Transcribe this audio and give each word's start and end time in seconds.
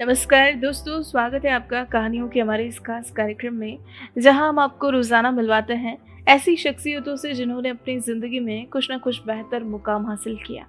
नमस्कार 0.00 0.54
दोस्तों, 0.54 1.00
स्वागत 1.02 1.44
है 1.44 1.50
आपका 1.52 1.82
कहानियों 1.84 2.28
के 2.28 2.40
हमारे 2.40 2.66
इस 2.66 2.78
खास 2.78 3.10
कार्यक्रम 3.10 3.54
में, 3.54 3.78
जहाँ 4.18 4.48
हम 4.48 4.58
आपको 4.58 4.90
रोज़ाना 4.90 5.30
मिलवाते 5.30 5.74
हैं 5.74 5.96
ऐसी 6.28 6.54
शख्सियतों 6.56 7.16
से 7.16 7.32
जिन्होंने 7.34 7.68
अपनी 7.68 7.98
ज़िंदगी 8.00 8.40
में 8.40 8.66
कुछ 8.66 8.88
ना 8.90 8.96
कुछ 8.98 9.20
बेहतर 9.26 9.64
मुकाम 9.64 10.06
हासिल 10.06 10.36
किया। 10.46 10.64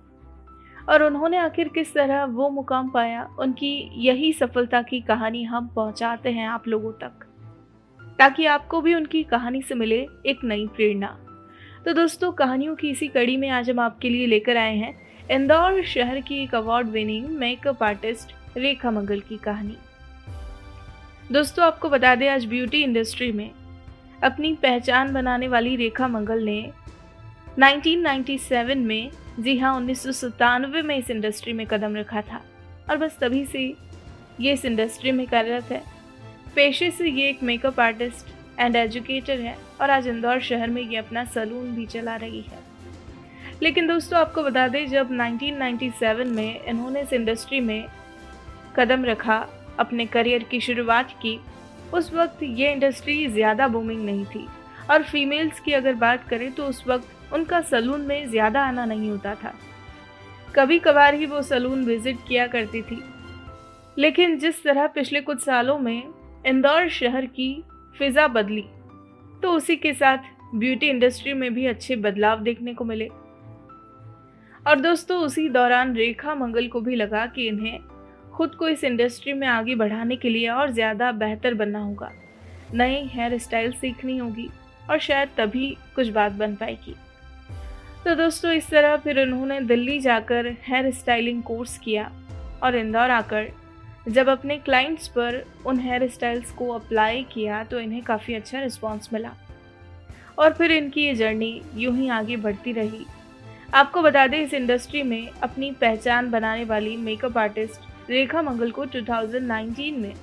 और 0.89 1.03
उन्होंने 1.03 1.37
आखिर 1.37 1.67
किस 1.67 1.93
तरह 1.93 2.23
वो 2.25 2.49
मुकाम 2.49 2.89
पाया, 2.89 3.23
उनकी 3.39 3.71
यही 3.99 4.33
सफलता 4.33 4.81
की 4.81 4.99
कहानी 5.01 5.43
हम 5.43 5.67
पहुंचाते 5.75 6.31
हैं 6.31 6.47
आप 6.47 6.67
लोगों 6.67 6.91
तक, 6.93 7.25
ताकि 8.19 8.45
आपको 8.47 8.81
भी 8.81 8.95
उनकी 8.95 9.23
कहानी 9.23 9.61
से 9.61 9.75
मिले 9.75 10.01
एक 10.25 10.43
नई 10.43 10.67
प्रेरणा। 10.67 11.17
तो 11.85 11.93
दोस्तों, 11.93 12.31
कहानियों 12.33 12.75
की 12.75 12.89
इसी 12.89 13.07
कड़ी 13.07 13.37
में 13.37 13.49
आज 13.51 13.69
हम 13.69 13.79
आपके 13.79 14.09
लिए 14.09 14.27
लेकर 14.27 14.57
आए 14.57 14.75
हैं, 14.75 14.93
इंदौर 15.31 15.81
शहर 15.85 16.19
की 16.19 16.43
एक 16.43 16.55
award 16.55 16.89
winning 16.89 17.27
makeup 17.29 17.83
artist 17.83 18.35
Rekha 18.57 18.91
Mangal 18.91 19.19
की 19.19 19.37
कहानी। 19.37 19.77
दोस्तों, 21.31 21.65
आपको 21.65 21.89
बता 21.89 22.15
दें, 22.15 22.29
आज 22.29 22.45
ब्यूटी 22.45 22.83
इंडस्ट्री 22.83 23.31
में 23.31 23.51
अपनी 24.23 24.53
पहचान 24.53 25.13
बनाने 25.13 25.47
वाली 25.47 25.75
रेखा 25.75 26.07
मंगल 26.07 26.43
ने 26.43 26.71
1997 27.59 28.77
में, 28.77 29.11
जी 29.39 29.57
हाँ 29.57 29.75
उन्नीस 29.75 30.03
सौ 30.03 30.11
सतानवे 30.11 30.81
में 30.81 30.97
इस 30.97 31.09
इंडस्ट्री 31.09 31.53
में 31.53 31.67
कदम 31.67 31.95
रखा 31.95 32.21
था। 32.21 32.41
और 32.89 32.97
बस 32.97 33.17
तभी 33.21 33.45
से 33.45 33.75
ये 34.39 34.53
इस 34.53 34.65
इंडस्ट्री 34.65 35.11
में 35.11 35.27
कार्यरत 35.27 35.63
है। 35.63 35.83
पेशे 36.55 36.91
से 36.91 37.09
ये 37.09 37.29
एक 37.29 37.43
मेकअप 37.43 37.79
आर्टिस्ट 37.79 38.27
एंड 38.59 38.75
एजुकेटर 38.75 39.39
है 39.39 39.57
और 39.81 39.89
आज 39.89 40.07
इंदौर 40.07 40.39
शहर 40.39 40.67
में 40.67 40.81
ये 40.81 40.97
अपना 40.97 41.25
सलून 41.25 41.75
भी 41.75 41.85
चला 41.85 42.15
रही 42.15 42.41
है। 42.41 42.59
लेकिन 43.63 43.87
दोस्तों, 43.87 44.19
आपको 44.19 44.43
बता 44.43 44.67
दें, 44.67 44.87
जब 44.87 45.11
1997 45.11 46.27
में 46.27 46.63
इन्होंने 46.63 47.01
इस 47.01 47.13
इंडस्ट्री 47.13 47.59
में 47.59 47.85
कदम 48.75 49.05
रखा, 49.05 49.45
अपने 49.79 50.05
करियर 50.05 50.43
की 50.43 50.59
शुरुआत 50.61 51.11
की। 51.21 51.39
उस 51.93 52.13
वक्त 52.13 52.43
ये 52.43 52.71
इंडस्ट्री 52.71 53.27
ज़्यादा 53.27 53.67
बूमिंग 53.67 54.03
नहीं 54.05 54.25
थी। 54.25 54.47
और 54.91 55.03
फीमेल्स 55.03 55.59
की 55.59 55.71
अगर 55.73 55.93
बात 55.95 56.27
करें 56.29 56.51
तो 56.51 56.65
उस 56.65 56.83
वक्त 56.87 57.33
उनका 57.33 57.61
सलून 57.61 58.01
में 58.01 58.29
ज़्यादा 58.29 58.63
आना 58.63 58.85
नहीं 58.85 59.09
होता 59.09 59.33
था। 59.35 59.53
कभी 60.55 60.79
कभार 60.79 61.13
ही 61.13 61.25
वो 61.25 61.41
सलून 61.41 61.83
विज़िट 61.85 62.17
किया 62.27 62.47
करती 62.47 62.81
थी। 62.81 63.01
लेकिन 63.97 64.37
जिस 64.39 64.63
तरह 64.63 64.87
पिछले 64.87 65.21
कुछ 65.21 65.39
सालों 65.39 65.77
में 65.79 66.03
इंदौर 66.45 66.89
शहर 66.89 67.25
की 67.27 67.63
फिज़ा 67.95 68.27
बदली 68.29 68.65
तो 69.43 69.51
उसी 69.51 69.75
के 69.75 69.93
साथ 69.93 70.17
ब्यूटी 70.55 70.87
इंडस्ट्री 70.89 71.33
में 71.33 71.53
भी 71.53 71.65
अच्छे 71.65 71.95
बदलाव 71.97 72.39
देखने 72.39 72.73
को 72.73 72.83
मिले। 72.85 73.07
और 74.65 74.79
दोस्तों, 74.79 75.17
उसी 75.19 75.47
दौरान 75.49 75.95
रेखा 75.95 76.35
मंगल 76.35 76.67
को 76.67 76.81
भी 76.81 76.95
लगा 76.95 77.25
कि 77.25 77.47
इन्हें 77.47 77.79
खुद 78.33 78.55
को 78.55 78.67
इस 78.67 78.83
इंडस्ट्री 78.83 79.33
में 79.33 79.47
आगे 79.47 79.75
बढ़ाने 79.75 80.15
के 80.15 80.29
लिए 80.29 80.47
और 80.49 80.71
ज़्यादा 80.71 81.11
बेहतर 81.13 81.53
बनना 81.53 81.79
होगा। 81.79 82.11
नई 82.73 83.03
हेयर 83.13 83.37
स्टाइल 83.37 83.71
सीखनी 83.71 84.17
होगी 84.17 84.49
और 84.89 84.99
शायद 84.99 85.29
तभी 85.37 85.69
कुछ 85.95 86.09
बात 86.09 86.31
बन 86.31 86.55
पाएगी। 86.55 86.95
तो 88.05 88.15
दोस्तों, 88.15 88.51
इस 88.51 88.69
तरह 88.69 88.95
फिर 88.97 89.21
उन्होंने 89.21 89.59
दिल्ली 89.61 89.99
जाकर 89.99 90.47
हेयर 90.67 90.91
स्टाइलिंग 90.91 91.43
कोर्स 91.43 91.77
किया 91.77 92.11
और 92.63 92.75
इंदौर 92.75 93.11
आकर 93.11 93.49
जब 94.07 94.29
अपने 94.29 94.57
क्लाइंट्स 94.57 95.07
पर 95.07 95.43
उन 95.65 95.79
हेयर 95.79 96.07
स्टाइल्स 96.09 96.51
को 96.51 96.69
अप्लाई 96.69 97.25
किया 97.33 97.63
तो 97.63 97.79
इन्हें 97.79 98.01
काफ़ी 98.03 98.33
अच्छा 98.33 98.61
रिस्पॉन्स 98.61 99.13
मिला। 99.13 99.33
और 100.37 100.53
फिर 100.53 100.71
इनकी 100.71 101.05
ये 101.05 101.13
जर्नी 101.15 101.61
यूँ 101.75 101.95
ही 101.97 102.07
आगे 102.09 102.37
बढ़ती 102.37 102.71
रही। 102.71 103.05
आपको 103.73 104.01
बता 104.01 104.25
दें, 104.27 104.37
इस 104.39 104.53
इंडस्ट्री 104.53 105.03
में 105.03 105.29
अपनी 105.43 105.71
पहचान 105.71 106.29
बनाने 106.31 106.63
वाली 106.63 106.95
मेकअप 106.97 107.37
आर्टिस्ट 107.37 107.89
रेखा 108.09 108.41
मंगल 108.41 108.71
को 108.71 108.85
2019 108.85 109.97
में 109.97 110.13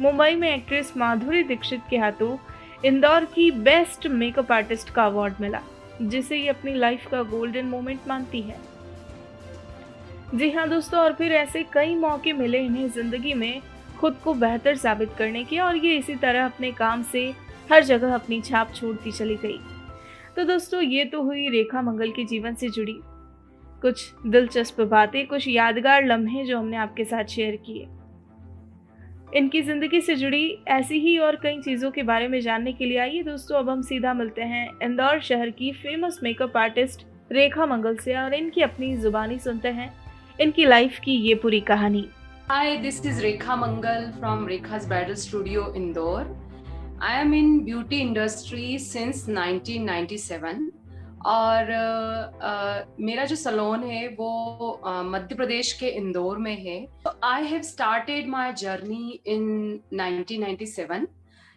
मुंबई 0.00 0.34
में 0.34 0.48
एक्ट्रेस 0.50 0.92
माधुरी 0.96 1.42
दीक्षित 1.42 1.80
के 1.90 1.96
हाथों 1.96 2.36
इंदौर 2.84 3.24
की 3.24 3.50
बेस्ट 3.50 4.06
मेकअप 4.08 4.52
आर्टिस्ट 4.52 4.90
का 4.90 5.04
अवार्ड 5.04 5.34
मिला, 5.40 5.60
जिसे 6.02 6.36
ये 6.36 6.48
अपनी 6.48 6.74
लाइफ 6.74 7.06
का 7.10 7.22
गोल्डन 7.22 7.66
मोमेंट 7.66 8.08
मानती 8.08 8.40
है। 8.40 8.58
जी 10.34 10.50
हाँ 10.50 10.68
दोस्तों, 10.68 11.00
और 11.00 11.12
फिर 11.12 11.32
ऐसे 11.32 11.62
कई 11.72 11.94
मौके 11.94 12.32
मिले 12.32 12.58
इन्हें 12.58 12.88
ज़िंदगी 12.90 13.34
में 13.34 13.60
खुद 13.98 14.16
को 14.24 14.34
बेहतर 14.36 14.76
साबित 14.76 15.12
करने 15.18 15.44
के, 15.44 15.58
और 15.58 15.76
ये 15.76 15.96
इसी 15.96 16.14
तरह 16.16 16.44
अपने 16.44 16.72
काम 16.72 17.02
से 17.02 17.32
हर 17.72 17.84
जगह 17.84 18.14
अपनी 18.14 18.40
छाप 18.40 18.72
छोड़ती 18.74 19.12
चली 19.12 19.36
गई। 19.36 19.60
तो 20.36 20.44
दोस्तों, 20.44 20.80
ये 20.82 21.04
तो 21.04 21.22
हुई 21.22 21.48
रेखा 21.48 21.82
मंगल 21.82 22.10
के 22.10 22.24
जीवन 22.24 22.54
से 22.54 22.68
जुड़ी 22.68 23.00
कुछ 23.82 24.12
दिलचस्प 24.26 24.80
बातें 24.90 25.26
कुछ 25.26 25.48
यादगार 25.48 26.04
लम्हे 26.06 26.44
जो 26.44 26.58
हमने 26.58 26.76
आपके 26.76 27.04
साथ 27.04 27.24
शेयर 27.24 27.56
किए। 27.66 27.86
इनकी 29.36 29.60
ज़िंदगी 29.62 30.00
से 30.00 30.14
जुड़ी 30.16 30.44
ऐसी 30.68 30.98
ही 31.00 31.16
और 31.18 31.36
कई 31.42 31.60
चीज़ों 31.62 31.90
के 31.90 32.02
बारे 32.02 32.28
में 32.28 32.40
जानने 32.40 32.72
के 32.72 32.84
लिए 32.84 32.98
आइए 32.98 33.22
दोस्तों 33.22 33.58
अब 33.58 33.68
हम 33.70 33.82
सीधा 33.82 34.14
मिलते 34.14 34.42
हैं 34.42 34.66
इंदौर 34.82 35.20
शहर 35.20 35.50
की 35.50 35.72
famous 35.72 36.18
makeup 36.22 36.56
artist 36.56 37.06
Rekha 37.32 37.66
Mangal 37.66 37.96
से 37.96 38.16
और 38.16 38.34
इनकी 38.34 38.62
अपनी 38.62 38.96
जुबानी 38.96 39.38
सुनते 39.38 39.68
हैं 39.68 39.92
इनकी 40.40 40.64
लाइफ 40.64 40.98
की 41.04 41.12
ये 41.28 41.34
पूरी 41.34 41.60
कहानी। 41.70 42.08
Hi, 42.50 42.76
this 42.82 42.96
is 43.04 43.22
Rekha 43.22 43.56
Mangal 43.58 44.06
from 44.14 44.46
Rekha's 44.46 44.86
Bridal 44.86 45.16
Studio 45.16 45.72
Indore. 45.74 46.26
I 47.00 47.12
am 47.20 47.32
in 47.34 47.64
beauty 47.64 48.00
industry 48.02 48.78
since 48.78 49.20
1997 49.28 50.66
और 51.26 51.64
uh, 51.66 53.02
मेरा 53.02 53.24
जो 53.24 53.36
सलोन 53.36 53.82
है 53.84 54.08
वो 54.08 54.80
मध्य 54.86 55.34
प्रदेश 55.34 55.72
के 55.72 55.86
इंदौर 55.86 56.38
में 56.38 56.56
है। 56.56 56.86
I 57.24 57.46
have 57.46 57.62
started 57.62 58.28
my 58.28 58.52
journey 58.52 59.20
in 59.26 59.80
1997 59.94 61.06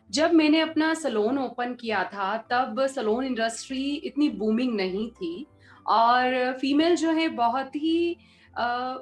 जब 0.09 0.34
मैंने 0.34 0.59
अपना 0.59 0.94
सलोन 0.94 1.38
ओपन 1.38 1.74
किया 1.74 2.03
था 2.03 2.35
तब 2.51 2.85
सलोन 2.88 3.25
इंडस्ट्री 3.25 3.84
इतनी 3.96 4.29
बूमिंग 4.29 4.75
नहीं 4.75 5.09
थी। 5.12 5.46
और 5.88 6.57
फीमेल 6.62 6.95
जो 6.95 7.12
है 7.12 7.28
बहुत 7.30 7.75
ही 7.75 8.18
आ, 8.57 8.63
आ, 8.63 8.95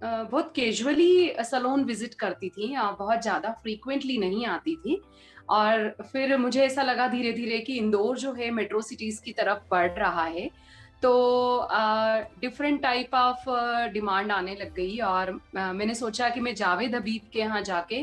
बहुत 0.00 0.52
कैजुअली 0.56 1.32
सलोन 1.40 1.84
विज़िट 1.84 2.14
करती 2.14 2.48
थी 2.48 2.74
बहुत 2.76 3.22
ज़्यादा 3.22 3.50
फ्रीक्वेंटली 3.52 4.18
नहीं 4.18 4.46
आती 4.46 4.76
थी। 4.76 5.00
और 5.50 5.96
फिर 6.02 6.36
मुझे 6.36 6.62
ऐसा 6.62 6.82
लगा 6.82 7.08
धीरे 7.08 7.32
धीरे 7.32 7.58
कि 7.58 7.76
इंदौर 7.76 8.18
जो 8.18 8.32
है 8.32 8.50
मेट्रो 8.50 8.80
सिटीज़ 8.80 9.22
की 9.22 9.32
तरफ़ 9.32 9.58
बढ़ 9.70 9.90
रहा 9.90 10.24
है। 10.24 10.50
तो 11.02 11.68
डिफरेंट 12.40 12.82
टाइप 12.82 13.14
ऑफ़ 13.14 13.44
डिमांड 13.92 14.32
आने 14.32 14.54
लग 14.54 14.74
गई 14.74 14.98
और 14.98 15.30
uh, 15.56 15.72
मैंने 15.72 15.94
सोचा 15.94 16.28
कि 16.28 16.40
मैं 16.40 16.54
जावेद 16.54 16.94
हबीब 16.94 17.22
के 17.32 17.38
यहाँ 17.38 17.62
जाके 17.62 17.96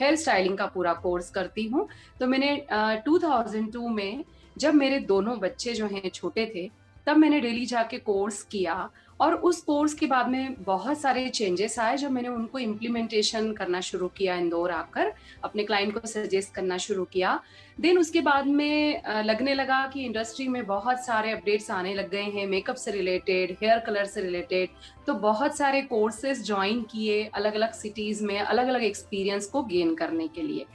हेयर 0.00 0.16
स्टाइलिंग 0.16 0.58
का 0.58 0.66
पूरा 0.66 0.92
कोर्स 0.92 1.30
करती 1.30 1.66
हूँ। 1.66 1.88
तो 2.20 2.26
मैंने 2.26 2.66
uh, 2.72 2.96
2002 3.08 3.88
में 3.88 4.24
जब 4.58 4.74
मेरे 4.74 4.98
दोनों 4.98 5.38
बच्चे 5.38 5.74
जो 5.74 5.86
हैं 5.86 6.10
छोटे 6.10 6.52
थे 6.54 6.70
तब 7.06 7.16
मैंने 7.16 7.40
डेली 7.40 7.66
जाके 7.66 7.98
कोर्स 7.98 8.42
किया। 8.42 8.90
और 9.20 9.34
उस 9.34 9.60
कोर्स 9.62 9.94
के 9.94 10.06
बाद 10.06 10.28
में 10.28 10.54
बहुत 10.62 11.00
सारे 11.00 11.28
चेंजेस 11.28 11.78
आए 11.78 11.96
जब 11.96 12.10
मैंने 12.10 12.28
उनको 12.28 12.58
इम्प्लीमेंटेशन 12.58 13.52
करना 13.52 13.80
शुरू 13.80 14.08
किया 14.08 14.36
इंदौर 14.36 14.70
आकर 14.70 15.12
अपने 15.44 15.64
क्लाइंट 15.64 15.92
को 15.94 16.06
सजेस्ट 16.06 16.54
करना 16.54 16.78
शुरू 16.78 17.04
किया। 17.04 17.40
देन 17.80 17.98
उसके 17.98 18.20
बाद 18.20 18.46
में 18.46 19.02
लगने 19.24 19.54
लगा 19.54 19.86
कि 19.86 20.04
इंडस्ट्री 20.04 20.48
में 20.48 20.66
बहुत 20.66 21.04
सारे 21.04 21.30
अपडेट्स 21.30 21.70
आने 21.70 21.94
लग 21.94 22.10
गए 22.10 22.22
हैं 22.22 22.46
मेकअप 22.46 22.76
से 22.76 22.90
रिलेटेड 22.90 23.56
हेयर 23.62 23.78
कलर 23.78 24.04
से 24.04 24.22
रिलेटेड 24.22 24.68
तो 25.06 25.14
बहुत 25.14 25.56
सारे 25.56 25.82
कोर्सेज 25.82 26.46
ज्वाइन 26.46 26.82
किए 26.82 27.24
अलग 27.34 27.54
अलग 27.54 27.72
सिटीज़ 27.72 28.24
में 28.24 28.38
अलग 28.38 28.68
अलग 28.68 28.84
एक्सपीरियंस 28.84 29.46
को 29.46 29.62
गेन 29.62 29.94
करने 29.94 30.28
के 30.28 30.42
लिए। 30.42 30.66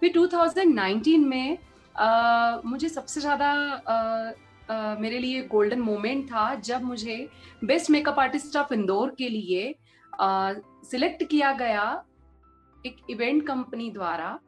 फिर 0.00 0.12
2019 0.12 1.24
में 1.26 1.58
uh, 1.58 2.64
मुझे 2.64 2.88
सबसे 2.88 3.20
ज़्यादा 3.20 3.52
uh, 3.84 4.47
मेरे 4.70 5.18
लिए 5.18 5.42
गोल्डन 5.42 5.80
मोमेंट 5.80 6.24
था 6.26 6.54
जब 6.54 6.82
मुझे 6.82 7.16
best 7.64 7.90
makeup 7.90 8.18
artist 8.20 8.56
of 8.56 8.74
Indore 8.74 9.14
के 9.18 9.28
लिए 9.28 9.74
सिलेक्ट 10.12 11.22
uh, 11.22 11.28
किया 11.30 11.52
गया 11.52 12.04
एक 12.86 12.96
इवेंट 13.10 13.46
कंपनी 13.46 13.90
द्वारा 13.90 14.38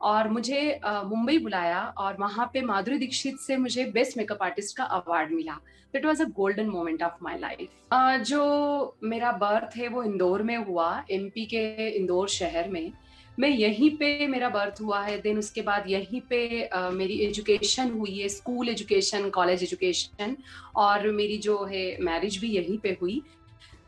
और 0.00 0.28
मुझे 0.28 0.60
मुंबई 0.84 1.38
बुलाया 1.38 1.80
और 1.98 2.16
वहाँ 2.20 2.50
पे 2.52 2.60
माधुरी 2.62 2.98
दीक्षित 2.98 3.38
से 3.40 3.56
मुझे 3.56 3.84
बेस्ट 3.94 4.16
मेकअप 4.18 4.42
आर्टिस्ट 4.42 4.76
का 4.76 4.84
अवार्ड 4.84 5.32
मिला। 5.32 5.58
It 5.94 6.04
was 6.06 6.22
a 6.22 6.26
golden 6.36 6.68
moment 6.68 7.02
of 7.02 7.22
my 7.22 7.38
life 7.38 8.22
जो 8.22 8.96
मेरा 9.02 9.32
बर्थ 9.32 9.76
है 9.76 9.88
वो 9.88 10.02
इंदौर 10.02 10.42
में 10.42 10.56
हुआ 10.56 11.04
एमपी 11.10 11.46
के 11.46 11.88
इंदौर 11.88 12.28
शहर 12.28 12.68
में। 12.68 12.92
मैं 13.38 13.48
यहीं 13.48 13.90
पे 13.96 14.26
मेरा 14.26 14.48
बर्थ 14.48 14.80
हुआ 14.82 15.00
है 15.02 15.20
देन 15.20 15.38
उसके 15.38 15.62
बाद 15.62 15.84
यहीं 15.88 16.20
पे 16.30 16.68
मेरी 16.92 17.18
एजुकेशन 17.26 17.90
हुई 17.90 18.18
है 18.18 18.28
स्कूल 18.28 18.68
एजुकेशन 18.68 19.28
कॉलेज 19.30 19.62
एजुकेशन 19.62 20.36
और 20.76 21.10
मेरी 21.12 21.38
जो 21.38 21.62
है 21.64 21.84
मैरिज 22.00 22.36
भी 22.38 22.48
यहीं 22.50 22.78
पे 22.78 22.96
हुई। 23.02 23.20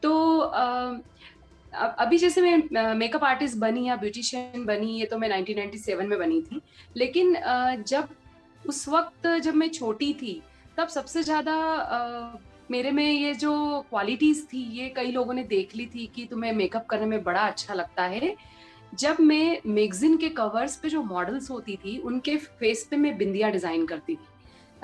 तो 0.02 0.38
अभी 1.72 2.18
जैसे 2.18 2.40
मैं 2.40 2.94
मेकअप 2.94 3.24
आर्टिस्ट 3.24 3.56
बनी 3.58 3.86
या 3.88 3.96
ब्यूटिशियन 3.96 4.64
बनी, 4.64 4.98
ये 4.98 5.06
तो 5.06 5.18
मैं 5.18 5.28
1997 5.30 6.06
में 6.06 6.18
बनी 6.18 6.40
थी। 6.42 6.60
लेकिन 6.96 7.34
जब, 7.88 8.08
उस 8.60 8.88
वक्त 8.88 9.26
जब 9.42 9.54
मैं 9.54 9.68
छोटी 9.70 10.12
थी, 10.12 10.40
तब 10.78 10.88
सबसे 10.88 11.22
ज़्यादा 11.22 12.38
मेरे 12.70 12.90
में 12.90 13.04
ये 13.04 13.32
जो 13.34 13.80
क्वालिटीज 13.90 14.46
थी, 14.52 14.62
ये 14.72 14.88
कई 14.96 15.10
लोगों 15.12 15.34
ने 15.34 15.42
देख 15.44 15.74
ली 15.76 15.86
थी 15.86 16.06
कि 16.14 16.26
तुम्हें 16.26 16.52
मेकअप 16.54 16.86
करने 16.86 17.06
में 17.06 17.22
बड़ा 17.24 17.40
अच्छा 17.42 17.74
लगता 17.74 18.04
है। 18.04 18.34
जब 18.92 19.16
मैं 19.20 19.60
मैगजीन 19.66 20.16
के 20.16 20.28
कवर्स 20.30 20.76
पे 20.76 20.88
जो 20.88 21.02
मॉडल्स 21.02 21.50
होती 21.50 21.76
थी 21.76 21.98
उनके 22.00 22.36
फेस 22.36 22.86
पे 22.90 22.96
मैं 22.96 23.16
बिंदिया 23.18 23.50
डिज़ाइन 23.50 23.86
करती 23.86 24.14
थी। 24.14 24.26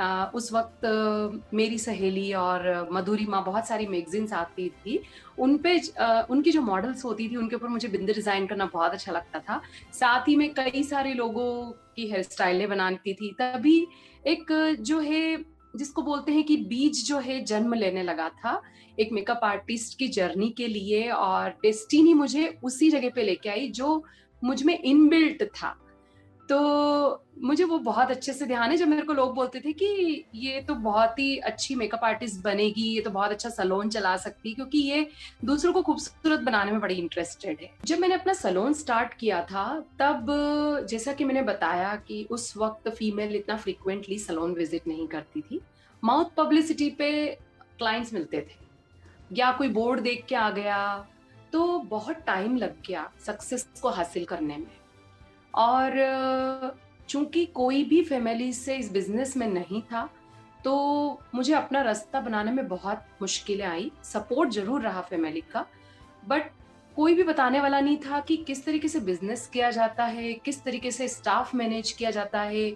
आ, 0.01 0.25
उस 0.27 0.53
वक्त 0.53 1.51
मेरी 1.55 1.79
सहेली 1.79 2.33
और 2.35 2.89
मधुरी 2.93 3.27
माँ 3.27 3.43
बहुत 3.45 3.67
सारी 3.67 3.87
मैगजीन्स 3.87 4.33
आती 4.33 4.69
थी। 4.69 5.01
उन 5.39 5.57
पे 5.59 5.81
आ, 6.01 6.23
उनकी 6.23 6.51
जो 6.51 6.63
मॉडल्स 6.63 7.05
होती 7.05 7.29
थी 7.29 7.37
उनके 7.37 7.57
ऊपर 7.57 7.69
मुझे 7.69 7.89
बिंदी 7.89 8.13
डिज़ाइन 8.13 8.47
करना 8.47 8.67
बहुत 8.73 8.93
अच्छा 8.93 9.13
लगता 9.13 9.39
था। 9.41 9.61
साथ 9.93 10.29
ही 10.29 10.37
मैं 10.37 10.53
कई 10.55 10.83
सारे 10.83 11.15
लोगों 11.15 11.71
की 11.97 12.09
हेयर 12.11 12.23
स्टाइलें 12.23 12.69
बनाती 12.69 13.15
थी। 13.15 13.33
तभी 13.41 13.87
एक 14.27 14.53
जो 14.81 15.01
है 15.01 15.37
जिसको 15.77 16.03
बोलते 16.03 16.33
हैं 16.33 16.45
कि 16.45 16.57
बीज 16.57 17.09
जो 17.09 17.19
है 17.19 17.45
जन्म 17.45 17.75
लेने 17.75 18.03
लगा 18.03 18.29
था। 18.29 18.63
एक 19.01 19.09
मेकअप 19.13 19.41
आर्टिस्ट 19.45 19.99
की 19.99 20.09
जर्नी 20.09 20.51
के 20.51 20.67
लिए 20.67 21.09
और 21.09 21.51
डेस्टिनी 21.51 22.15
मुझे 22.15 22.59
उसी 22.65 22.91
जगह 22.91 23.11
पे 23.11 23.23
लेके 23.23 23.49
आई 23.49 23.69
जो 23.69 24.05
मुझमें 24.45 24.79
इनबिल्ट 24.79 25.43
था। 25.43 25.86
तो 26.49 27.23
मुझे 27.43 27.65
वो 27.65 27.79
बहुत 27.79 28.11
अच्छे 28.11 28.33
से 28.33 28.47
ध्यान 28.47 28.71
है, 28.71 28.77
जब 28.77 28.89
मेरे 28.89 29.03
को 29.03 29.13
लोग 29.13 29.35
बोलते 29.35 29.61
थे 29.61 29.73
कि 29.73 30.25
ये 30.35 30.61
तो 30.61 30.75
बहुत 30.77 31.19
ही 31.19 31.37
अच्छी 31.41 31.75
मेकअप 31.75 32.05
आर्टिस्ट 32.05 32.43
बनेगी, 32.43 32.83
ये 32.85 33.01
तो 33.01 33.11
बहुत 33.11 33.31
अच्छा 33.31 33.49
सलोन 33.51 33.89
चला 33.89 34.17
सकती 34.17 34.53
क्योंकि 34.55 34.79
ये 34.81 35.07
दूसरों 35.45 35.73
को 35.73 35.83
खूबसूरत 35.83 36.41
बनाने 36.41 36.73
में 36.73 36.81
बड़ी 36.81 36.95
इंटरेस्टेड 36.95 37.59
है। 37.63 37.71
जब 37.85 37.99
मैंने 37.99 38.15
अपना 38.15 38.33
सलोन 38.35 38.73
स्टार्ट 38.75 39.15
किया 39.15 39.41
था, 39.43 39.65
तब 40.01 40.27
जैसा 40.91 41.13
कि 41.13 41.25
मैंने 41.25 41.43
बताया 41.43 41.95
कि 41.99 42.27
उस 42.31 42.57
वक्त 42.57 42.89
फीमेल 42.91 43.37
इतना 43.37 43.57
फ्रिक्वेंटली 43.57 44.19
सलोन 44.19 44.55
विज़िट 44.55 44.87
नहीं 44.89 45.09
करती 45.09 45.41
थी। 45.41 45.61
माउथ 46.03 46.35
पब्लिसिटी 46.37 46.91
पे 46.91 47.27
क्लाइंट्स 47.79 48.13
मिलते 48.15 48.41
थे, 48.41 48.65
या 49.33 49.53
कोई 49.53 49.69
बोर्ड 49.71 50.01
देख 50.01 50.25
के 50.29 50.35
आ 50.35 50.49
गया 50.53 50.79
तो 51.53 51.79
बहुत 51.81 52.17
टाइम 52.27 52.57
लग 52.57 52.83
गया 52.87 53.11
सक्सेस 53.27 53.69
को 53.83 53.89
हासिल 53.91 54.25
करने 54.25 54.57
में। 54.57 54.67
और 55.57 56.79
चूँकि 57.09 57.45
कोई 57.47 57.83
भी 57.85 58.03
फैमिली 58.03 58.53
से 58.53 58.77
इस 58.77 58.93
बिज़नेस 58.93 59.37
में 59.37 59.47
नहीं 59.47 59.83
था 59.83 60.09
तो 60.65 60.75
मुझे 61.35 61.55
अपना 61.55 61.83
रास्ता 61.83 62.21
बनाने 62.21 62.53
में 62.53 62.69
बहुत 62.69 63.03
मुश्किलें 63.23 63.67
आई। 63.67 63.91
सपोर्ट 64.05 64.51
ज़रूर 64.51 64.83
रहा 64.83 65.01
फैमिली 65.01 65.41
का 65.41 65.67
बट 66.29 66.51
कोई 66.97 67.15
भी 67.15 67.23
बताने 67.23 67.61
वाला 67.61 67.81
नहीं 67.81 67.97
था 67.97 68.21
कि 68.21 68.37
किस 68.37 68.65
तरीके 68.65 68.89
से 68.89 69.01
बिज़नेस 69.01 69.47
किया 69.47 69.71
जाता 69.71 70.05
है 70.05 70.33
किस 70.33 70.63
तरीके 70.65 70.91
से 70.91 71.09
स्टाफ 71.09 71.55
मैनेज 71.55 71.93
किया 71.93 72.11
जाता 72.11 72.41
है 72.41 72.71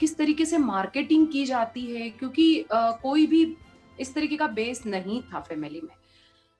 किस 0.00 0.16
तरीके 0.16 0.44
से 0.44 0.58
मार्केटिंग 0.58 1.28
की 1.28 1.44
जाती 1.46 1.84
है 1.86 2.10
क्योंकि 2.10 2.66
uh, 2.72 2.92
कोई 3.02 3.26
भी 3.26 3.56
इस 4.00 4.14
तरीके 4.14 4.36
का 4.36 4.46
बेस 4.46 4.86
नहीं 4.86 5.22
था 5.22 5.40
फैमिली 5.40 5.80
में। 5.80 5.94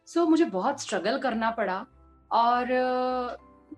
सो 0.06 0.20
so, 0.20 0.28
मुझे 0.30 0.44
बहुत 0.44 0.80
स्ट्रगल 0.80 1.18
करना 1.18 1.50
पड़ा 1.50 1.86
और 2.32 2.66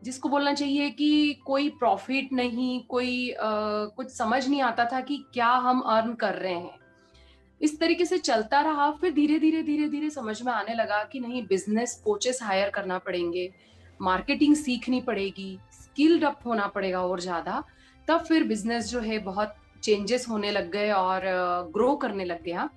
जिसको 0.02 0.28
बोलना 0.28 0.52
चाहिए 0.54 0.90
कि 0.90 1.40
कोई 1.46 1.68
प्रॉफिट 1.78 2.32
नहीं 2.32 2.80
कोई 2.88 3.30
आ, 3.30 3.46
कुछ 3.86 4.10
समझ 4.10 4.46
नहीं 4.48 4.60
आता 4.62 4.84
था 4.92 5.00
कि 5.00 5.16
क्या 5.34 5.48
हम 5.48 5.80
अर्न 5.80 6.14
कर 6.14 6.34
रहे 6.34 6.54
हैं। 6.54 6.78
इस 7.60 7.78
तरीके 7.80 8.04
से 8.04 8.18
चलता 8.18 8.60
रहा 8.60 8.90
फिर 8.90 9.12
धीरे 9.12 9.38
धीरे 9.38 9.62
धीरे 9.62 9.88
धीरे 9.88 10.10
समझ 10.10 10.40
में 10.42 10.52
आने 10.52 10.74
लगा 10.74 11.02
कि 11.04 11.20
नहीं 11.20 11.42
बिज़नेस 11.46 12.00
कोचेस 12.04 12.42
हायर 12.42 12.70
करना 12.70 12.98
पड़ेंगे 12.98 13.50
मार्केटिंग 14.00 14.54
सीखनी 14.56 15.00
पड़ेगी 15.00 15.58
स्किल्ड 15.72 16.24
अप 16.24 16.40
होना 16.46 16.66
पड़ेगा 16.66 17.00
और 17.02 17.20
ज़्यादा 17.20 17.62
तब 18.08 18.24
फिर 18.24 18.44
बिज़नेस 18.44 18.90
जो 18.90 19.00
है 19.00 19.18
बहुत 19.18 19.54
चेंजेस 19.82 20.28
होने 20.28 20.50
लग 20.50 20.70
गए 20.70 20.90
और 20.90 21.22
ग्रो 21.74 21.94
करने 21.96 22.24
लग 22.24 22.42
गया। 22.42 22.68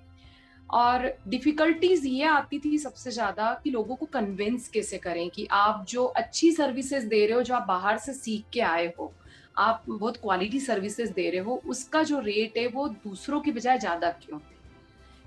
और 0.72 1.06
डिफिकल्टीज 1.28 2.06
ये 2.06 2.24
आती 2.24 2.58
थी 2.58 2.78
सबसे 2.78 3.10
ज़्यादा 3.10 3.52
कि 3.64 3.70
लोगों 3.70 3.96
को 3.96 4.06
कन्विंस 4.06 4.68
कैसे 4.68 4.98
करें 4.98 5.28
कि 5.30 5.46
आप 5.52 5.84
जो 5.88 6.04
अच्छी 6.04 6.52
सर्विसेज़ 6.52 7.06
दे 7.06 7.24
रहे 7.26 7.36
हो, 7.36 7.42
जो 7.42 7.54
आप 7.54 7.66
बाहर 7.68 7.98
से 7.98 8.12
सीख 8.14 8.44
के 8.52 8.60
आए 8.60 8.86
हो, 8.98 9.12
आप 9.58 9.82
बहुत 9.88 10.16
क्वालिटी 10.16 10.60
सर्विसेज़ 10.60 11.12
दे 11.12 11.28
रहे 11.30 11.40
हो, 11.40 11.60
उसका 11.66 12.02
जो 12.02 12.20
रेट 12.20 12.58
है 12.58 12.66
वो 12.68 12.88
दूसरों 12.88 13.40
की 13.40 13.52
बजाय 13.52 13.78
ज़्यादा 13.78 14.10
क्यों? 14.22 14.40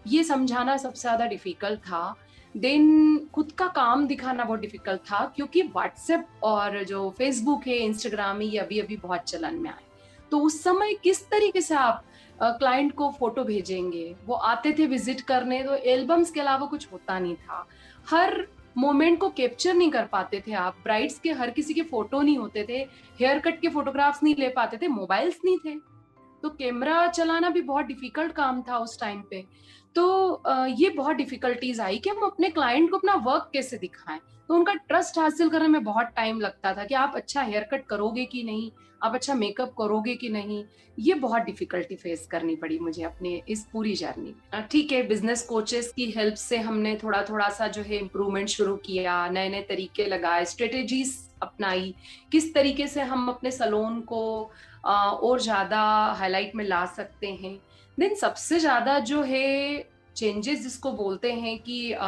ये 0.06 0.24
समझाना 0.24 0.78
सबसे 0.78 1.02
ज़्यादा 1.02 1.26
डिफ़िकल्ट 1.26 1.80
था। 1.80 2.16
देन 2.56 3.28
खुद 3.34 3.52
का 3.52 3.68
काम 3.68 4.06
दिखाना 4.08 4.44
बहुत 4.44 4.60
डिफ़िकल्ट 4.60 5.02
था, 5.02 5.26
क्योंकि 5.36 5.62
व्हाट्सएप 5.62 6.28
और 6.44 6.84
जो 6.84 7.10
फेसबुक 7.18 7.68
है 7.68 7.78
इंस्टाग्राम 7.78 8.42
है, 8.42 8.48
ये 8.48 8.60
अभी 8.60 8.80
अभी 8.80 8.98
बहुत 8.98 9.22
चलन 9.22 9.56
में 9.56 9.70
आए। 9.70 9.84
तो 10.32 10.40
उस 10.40 10.62
समय 10.64 10.94
किस 11.04 11.22
तरीके 11.30 11.62
से 11.62 11.76
आप 11.76 12.04
क्लाइंट 12.42 12.94
को 12.94 13.10
फ़ोटो 13.12 13.44
भेजेंगे। 13.44 14.16
वो 14.26 14.36
आते 14.36 14.72
थे 14.80 14.86
विज़िट 14.86 15.22
करने 15.22 15.64
तो 15.64 15.76
एल्बम्स 15.76 16.32
के 16.32 16.40
अलावा 16.40 16.66
कुछ 16.66 16.92
होता 16.92 17.20
नहीं 17.20 17.36
था। 17.36 17.66
हर 18.10 18.46
मोमेंट 18.78 19.20
को 19.20 19.30
कैप्चर 19.30 19.74
नहीं 19.74 19.90
कर 19.92 20.06
पाते 20.06 20.44
थे 20.48 20.54
आप। 20.54 20.78
ब्राइड्स 20.84 21.20
के 21.20 21.32
हर 21.32 21.50
किसी 21.50 21.74
के 21.74 21.82
फ़ोटो 21.82 22.22
नहीं 22.22 22.38
होते 22.38 22.66
थे। 22.70 22.78
हेयर 23.20 23.40
कट 23.40 23.60
के 23.62 23.70
फोटोग्राफ्स 23.70 24.24
नहीं 24.24 24.36
ले 24.40 24.50
पाते 24.50 24.78
थे। 24.78 24.88
मोबाइल्स 24.88 25.40
नहीं 25.46 25.58
थे। 25.58 25.76
तो 26.44 26.50
कैमरा 26.50 27.08
चलाना 27.08 27.50
भी 27.50 27.62
बहुत 27.62 27.86
डिफ़िकल्ट 27.86 28.32
काम 28.32 28.62
था 28.62 28.78
उस 28.78 29.00
टाइम 29.00 29.22
पे। 29.30 29.44
तो 29.96 30.44
ये 30.70 30.90
बहुत 30.90 31.16
डिफिकल्टीज 31.16 31.80
आई 31.82 31.98
कि 31.98 32.10
हम 32.10 32.26
अपने 32.26 32.50
क्लाइंट 32.50 32.90
को 32.92 32.98
अपना 32.98 33.14
वर्क 33.26 33.50
कैसे 33.54 33.78
दिखाएँ? 33.78 34.20
तो 34.50 34.56
उनका 34.56 34.74
ट्रस्ट 34.74 35.18
हासिल 35.20 35.50
करने 35.50 35.68
में 35.68 35.84
बहुत 35.84 36.08
टाइम 36.16 36.40
लगता 36.40 36.74
था 36.74 36.84
कि 36.86 36.96
आप 36.96 37.14
अच्छा 37.16 37.42
हेयर 37.42 37.64
कट 37.72 37.86
करोगे 37.90 38.26
कि 38.26 38.44
नहीं? 38.44 38.72
आप 39.04 39.14
अच्छा 39.16 39.34
मेकअप 39.34 39.74
करोगे 39.78 40.14
कि 40.16 40.30
नहीं? 40.30 40.64
ये 40.98 41.14
बहुत 41.14 41.42
डिफिकल्टी 41.42 41.96
फेस 41.96 42.28
करनी 42.32 42.56
पड़ी 42.56 42.78
मुझे 42.80 43.04
अपने 43.04 43.42
इस 43.50 43.66
पूरी 43.74 43.94
जर्नी 43.96 44.36
ठीक 44.72 44.92
है 44.92 45.02
बिज़नेस 45.08 45.42
कोचेस 45.44 45.92
की 45.96 46.10
हेल्प 46.12 46.36
से 46.36 46.58
हमने 46.58 46.96
थोड़ा 47.04 47.22
थोड़ा 47.24 47.50
सा 47.50 47.68
जो 47.68 47.82
है 47.82 47.98
इम्प्रूवमेंट 47.98 48.50
शुरू 48.50 48.76
किया 48.86 49.28
नए 49.30 49.50
नए 49.50 49.62
तरीके 49.70 50.06
लगाए 50.06 50.46
स्ट्रेटेजीज 50.46 51.18
अपनाई, 51.42 51.94
किस 52.32 52.54
तरीके 52.54 52.88
से 52.88 53.02
हम 53.02 53.28
अपने 53.30 53.52
सलोन 53.52 54.00
को 54.02 54.22
और 54.86 55.40
ज़्यादा 55.42 55.82
हाईलाइट 56.20 56.52
में 56.56 56.66
ला 56.66 56.86
सकते 56.86 57.28
हैं। 57.34 57.60
देन 58.00 58.16
सबसे 58.16 58.60
ज़्यादा 58.60 58.98
जो 59.00 59.22
है 59.24 59.90
चेंजेस 60.16 60.62
जिसको 60.64 60.92
बोलते 60.92 61.32
हैं 61.34 61.58
कि 61.60 61.92
आ, 61.94 62.08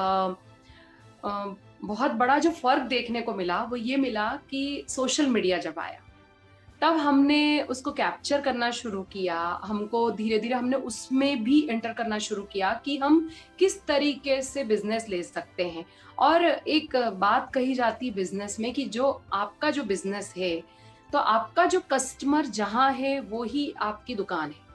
आ, 1.26 1.46
बहुत 1.84 2.12
बड़ा 2.12 2.38
जो 2.40 2.50
फ़र्क 2.52 2.84
देखने 2.84 3.22
को 3.22 3.34
मिला 3.34 3.62
वो 3.64 3.76
ये 3.76 3.98
मिला 3.98 4.30
कि 4.50 4.86
सोशल 4.90 5.28
मीडिया 5.28 5.58
जब 5.58 5.80
आया 5.80 6.02
तब 6.82 6.98
हमने 6.98 7.62
उसको 7.62 7.92
कैप्चर 7.92 8.42
करना 8.42 8.70
शुरू 8.72 9.02
किया 9.04 9.38
हमको 9.64 10.10
धीरे 10.12 10.40
धीरे 10.40 10.56
हमने 10.56 10.78
उसमें 10.86 11.44
भी 11.44 11.62
एंटर 11.70 11.94
करना 11.94 12.20
शुरू 12.20 12.44
किया 12.44 12.74
कि 12.86 12.98
हम 12.98 13.30
किस 13.60 13.82
तरीके 13.86 14.42
से 14.42 14.64
बिज़नेस 14.64 15.08
ले 15.10 15.22
सकते 15.24 15.68
हैं। 15.70 15.86
और 16.18 16.44
एक 16.44 16.96
बात 17.20 17.52
कही 17.54 17.74
जाती 17.74 18.12
बिज़नेस 18.12 18.60
में 18.60 18.72
कि 18.74 18.86
जो 18.86 19.10
आपका 19.34 19.72
जो 19.72 19.84
बिज़नेस 19.84 20.34
है 20.38 20.56
तो 21.14 21.18
आपका 21.18 21.66
जो 21.66 21.82
कस्टमर 21.92 22.46
जहाँ 22.46 22.92
है 22.92 23.20
वो 23.22 23.44
ही 23.44 23.74
आपकी 23.82 24.16
दुकान 24.16 24.50
है। 24.50 24.67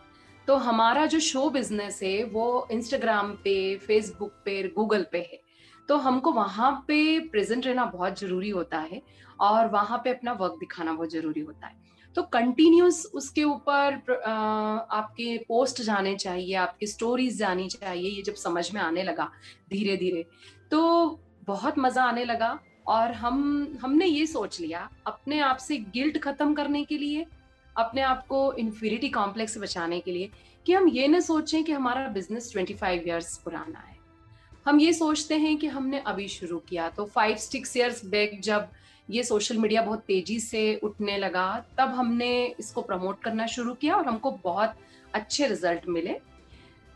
तो 0.48 0.56
हमारा 0.58 1.04
जो 1.06 1.18
शो 1.20 1.48
बिज़नेस 1.50 2.00
है, 2.02 2.22
वो 2.24 2.68
इंस्टाग्राम 2.72 3.32
पे 3.44 3.76
फेसबुक 3.78 4.32
पे 4.44 4.62
गूगल 4.76 5.06
पे 5.12 5.18
है। 5.22 5.40
तो 5.88 5.96
हमको 5.98 6.32
वहाँ 6.32 6.72
पे 6.88 7.18
प्रेजेंट 7.28 7.66
रहना 7.66 7.84
बहुत 7.86 8.18
ज़रूरी 8.20 8.50
होता 8.50 8.78
है 8.80 9.00
और 9.40 9.68
वहाँ 9.70 10.00
पे 10.04 10.10
अपना 10.10 10.32
वर्क 10.34 10.56
दिखाना 10.60 10.92
बहुत 10.92 11.12
ज़रूरी 11.12 11.40
होता 11.40 11.66
है। 11.66 11.80
तो 12.16 12.22
कंटिन्यूस 12.24 13.04
उसके 13.14 13.44
ऊपर 13.44 13.94
आपके 14.92 15.36
पोस्ट 15.38 15.80
जाने 15.82 16.14
चाहिए, 16.16 16.54
आपकी 16.56 16.86
स्टोरीज 16.86 17.38
जानी 17.38 17.68
चाहिए, 17.68 18.10
ये 18.10 18.22
जब 18.22 18.34
समझ 18.36 18.72
में 18.74 18.80
आने 18.80 19.02
लगा 19.02 19.30
धीरे 19.70 19.96
धीरे 19.96 20.24
तो 20.70 21.20
बहुत 21.46 21.78
मज़ा 21.78 22.02
आने 22.04 22.24
लगा 22.24 22.58
और 22.88 23.12
हम, 23.12 23.78
हमने 23.82 24.06
ये 24.06 24.26
सोच 24.26 24.60
लिया 24.60 24.88
अपने 25.06 25.38
आप 25.40 25.56
से 25.58 25.76
गिल्ट 25.94 26.18
खत्म 26.18 26.54
करने 26.54 26.82
के 26.84 26.98
लिए 26.98 27.26
अपने 27.76 28.00
आप 28.02 28.26
को 28.26 28.52
इन्फीरिटी 28.52 29.08
कॉम्प्लेक्स 29.08 29.54
से 29.54 29.60
बचाने 29.60 30.00
के 30.00 30.12
लिए 30.12 30.30
कि 30.66 30.72
हम 30.72 30.88
ये 30.88 31.08
ना 31.08 31.20
सोचें 31.20 31.62
कि 31.64 31.72
हमारा 31.72 32.06
बिज़नेस 32.08 32.52
25 32.52 33.06
इयर्स 33.06 33.36
पुराना 33.36 33.78
है। 33.78 33.96
हम 34.66 34.80
ये 34.80 34.92
सोचते 34.92 35.38
हैं 35.38 35.56
कि 35.56 35.66
हमने 35.66 35.98
अभी 36.06 36.28
शुरू 36.28 36.58
किया 36.58 36.88
तो 36.88 37.04
फाइव 37.04 37.36
सिक्स 37.36 37.76
ईयर्स 37.76 38.04
बैक 38.06 38.40
जब 38.40 38.68
ये 39.08 39.22
सोशल 39.22 39.58
मीडिया 39.58 39.82
बहुत 39.82 40.00
तेज़ी 40.00 40.38
से 40.40 40.74
उठने 40.76 41.16
लगा, 41.18 41.64
तब 41.78 41.88
हमने 41.88 42.44
इसको 42.60 42.82
प्रमोट 42.82 43.22
करना 43.22 43.46
शुरू 43.46 43.74
किया 43.74 43.96
और 43.96 44.06
हमको 44.06 44.30
बहुत 44.44 44.74
अच्छे 45.14 45.46
रिज़ल्ट 45.46 45.88
मिले। 45.88 46.16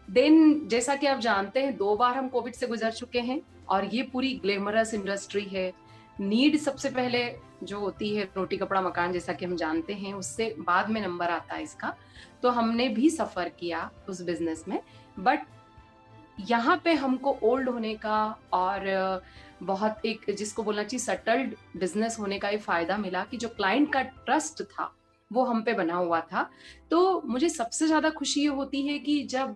देन 0.09 0.69
जैसा 0.69 0.95
कि 0.97 1.07
आप 1.07 1.19
जानते 1.21 1.61
हैं, 1.61 1.77
दो 1.77 1.97
बार 1.97 2.17
हम 2.17 2.29
कोविड 2.29 2.55
से 2.55 2.67
गुजर 2.67 2.91
चुके 2.93 3.21
हैं 3.21 3.41
और 3.69 3.85
ये 3.95 4.03
पूरी 4.03 4.33
ग्लैमरस 4.43 4.95
इंडस्ट्री 4.95 5.45
है। 5.45 5.73
नीड 6.21 6.57
सबसे 6.59 6.91
पहले 6.91 7.25
जो 7.63 7.79
होती 7.81 8.15
है 8.15 8.25
रोटी, 8.37 8.57
कपड़ा, 8.57 8.81
मकान 8.81 9.13
जैसा 9.13 9.33
कि 9.33 9.45
हम 9.45 9.57
जानते 9.57 9.93
हैं, 9.95 10.13
उससे 10.15 10.55
बाद 10.61 10.91
में 10.91 11.01
नंबर 11.01 11.31
आता 11.31 11.55
है 11.55 11.63
इसका। 11.63 11.95
तो 12.43 12.51
हमने 12.51 12.89
भी 12.91 13.11
सफ़र 13.11 13.49
किया 13.51 13.91
उस 14.09 14.23
बिज़नेस 14.23 14.65
में 14.69 14.81
बट 15.19 15.47
यहाँ 16.41 16.81
पे 16.85 16.93
हमको 16.95 17.37
ओल्ड 17.43 17.69
होने 17.69 17.95
का 17.97 18.19
और 18.53 19.23
बहुत 19.63 20.05
एक 20.07 20.25
जिसको 20.31 20.63
बोलना 20.63 20.83
चाहिए 20.83 21.05
सटल्ड 21.05 21.55
बिज़नेस 21.77 22.19
होने 22.19 22.39
का 22.39 22.49
ये 22.49 22.59
फ़ायदा 22.59 22.97
मिला 22.99 23.25
कि 23.25 23.37
जो 23.37 23.49
क्लाइंट 23.49 23.93
का 23.93 24.03
ट्रस्ट 24.03 24.63
था, 24.63 24.93
वो 25.31 25.45
हम 25.45 25.63
पे 25.63 25.73
बना 25.73 25.95
हुआ 25.95 26.21
था। 26.23 26.49
तो 26.91 27.23
मुझे 27.27 27.49
सबसे 27.49 27.87
ज़्यादा 27.87 28.11
खुशी 28.11 28.41
ये 28.41 28.49
होती 28.49 28.87
है 28.87 28.99
कि 28.99 29.23
जब 29.25 29.55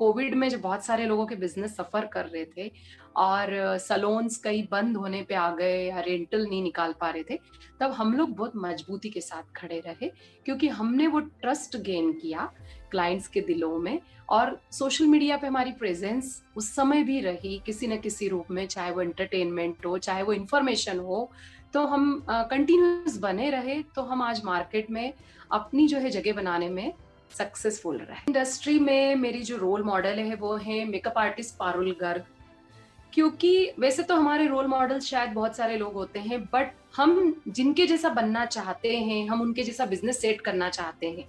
कोविड 0.00 0.34
में 0.34 0.48
जब 0.48 0.60
बहुत 0.60 0.84
सारे 0.84 1.06
लोगों 1.06 1.26
के 1.26 1.36
बिज़नेस 1.36 1.76
सफ़र 1.76 2.06
कर 2.06 2.26
रहे 2.26 2.44
थे 2.56 2.70
और 3.16 3.76
सलोन्स 3.78 4.36
कई 4.36 4.62
बंद 4.72 4.96
होने 4.96 5.22
पे 5.22 5.34
आ 5.34 5.50
गए 5.54 5.84
या 5.84 6.00
रेंटल 6.00 6.46
नहीं 6.46 6.62
निकाल 6.62 6.94
पा 7.00 7.10
रहे 7.10 7.22
थे, 7.30 7.38
तब 7.80 7.92
हम 7.92 8.14
लोग 8.14 8.36
बहुत 8.36 8.52
मजबूती 8.56 9.10
के 9.10 9.20
साथ 9.20 9.52
खड़े 9.56 9.80
रहे, 9.86 10.10
क्योंकि 10.46 10.68
हमने 10.70 11.06
वो 11.06 11.20
ट्रस्ट 11.20 11.76
गेन 11.78 12.12
किया 12.12 12.50
क्लाइंट्स 12.90 13.28
के 13.28 13.40
दिलों 13.42 13.78
में 13.78 14.00
और 14.28 14.60
सोशल 14.72 15.06
मीडिया 15.06 15.36
पे 15.36 15.46
हमारी 15.46 15.72
प्रेजेंस 15.74 16.42
उस 16.56 16.74
समय 16.74 17.02
भी 17.02 17.20
रही, 17.20 17.60
किसी 17.66 17.86
न 17.86 17.96
किसी 17.98 18.28
रूप 18.28 18.50
में, 18.50 18.66
चाहे 18.66 18.90
वो 18.90 19.02
एंटरटेनमेंट 19.02 19.86
हो, 19.86 19.96
चाहे 19.98 20.22
वो 20.22 20.32
इंफॉर्मेशन 20.32 20.98
हो 21.00 21.30
तो 21.74 21.84
हम 21.86 22.24
कंटिन्यूस 22.28 23.16
बने 23.18 23.50
रहे 23.50 23.82
तो 23.96 24.02
हम 24.02 24.22
आज 24.22 24.40
मार्केट 24.44 24.90
में 24.90 25.12
अपनी 25.52 25.86
जो 25.88 25.98
है 25.98 26.10
जगह 26.10 26.32
बनाने 26.32 26.68
में 26.68 26.92
सक्सेसफुल 27.30 27.96
रहे। 27.98 28.22
इंडस्ट्री 28.28 28.78
में 28.78 29.14
मेरी 29.16 29.42
जो 29.42 29.56
रोल 29.56 29.82
मॉडल 29.82 30.18
है, 30.18 30.34
वो 30.34 30.54
है 30.56 30.84
मेकअप 30.84 31.18
आर्टिस्ट 31.18 31.56
पारुल 31.58 31.94
गर्ग। 32.00 32.24
क्योंकि 33.12 33.70
वैसे 33.78 34.02
तो 34.02 34.14
हमारे 34.14 34.46
रोल 34.46 34.66
मॉडल 34.66 35.00
शायद 35.00 35.30
बहुत 35.30 35.56
सारे 35.56 35.76
लोग 35.76 35.94
होते 35.94 36.18
हैं 36.20 36.40
बट 36.44 36.72
हम 36.96 37.42
जिनके 37.48 37.86
जैसा 37.86 38.08
बनना 38.10 38.44
चाहते 38.46 38.96
हैं, 38.96 39.26
हम 39.28 39.40
उनके 39.40 39.62
जैसा 39.62 39.86
बिज़नेस 39.86 40.20
सेट 40.20 40.40
करना 40.40 40.68
चाहते 40.70 41.06
हैं, 41.08 41.24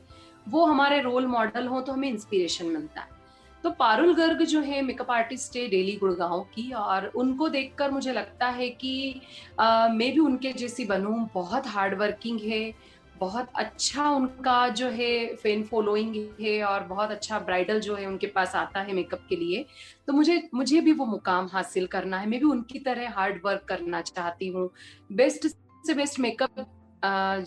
वो 0.48 0.66
हमारे 0.66 1.00
रोल 1.02 1.26
मॉडल 1.28 1.68
हो 1.68 1.82
तो 1.82 1.94
हमें 1.94 2.08
इंस्पिरेशन 2.10 2.66
मिलता 2.68 3.02
है। 3.02 3.20
तो 3.64 3.70
पारुल 3.72 4.14
गर्ग 4.16 4.42
जो 4.44 4.62
है 4.62 4.82
मेकअप 4.82 5.12
आर्टिस्ट 5.12 5.56
है, 5.58 5.68
डेली 5.68 5.96
गुड़गांव 5.96 6.40
की, 6.54 6.72
और 6.72 7.06
उनको 7.16 7.50
देखकर 7.50 7.92
मुझे 7.92 8.14
लगता 8.14 8.48
है 8.50 8.70
कि 8.72 9.22
मैं 9.60 10.12
भी 10.14 10.20
उनके 10.20 10.54
जैसी 10.54 10.86
बनूं, 10.86 11.26
बहुत 11.34 11.68
हार्ड 11.68 11.98
वर्किंग 12.00 12.40
है 12.42 12.74
बहुत 13.22 13.50
अच्छा 13.56 14.10
उनका 14.10 14.68
जो 14.70 14.88
है 14.90 15.36
फ़ैन 15.36 15.64
फॉलोइंग 15.64 16.16
है 16.42 16.62
और 16.64 16.84
बहुत 16.84 17.12
अच्छा 17.12 17.40
ब्राइडल 17.40 17.80
जो 17.80 17.96
है 17.96 18.06
उनके 18.06 18.28
पास 18.28 18.56
आता 18.56 18.82
है 18.82 18.94
मेकअप 18.94 19.26
के 19.30 19.36
लिए। 19.36 19.66
तो 20.08 20.14
मुझे 20.14 20.42
मुझे 20.54 20.82
भी 20.82 20.92
वो 20.92 21.06
मुकाम 21.06 21.50
हासिल 21.54 21.88
करना 21.88 22.18
है। 22.18 22.28
मैं 22.28 22.40
भी 22.40 22.46
उनकी 22.46 22.80
तरह 22.80 23.10
हार्ड 23.10 23.42
वर्क 23.46 23.66
करना 23.68 24.02
चाहती 24.02 24.48
हूँ। 24.48 24.70
बेस्ट 25.12 25.48
से 25.88 25.94
बेस्ट 25.94 26.20
मेकअप 26.20 26.66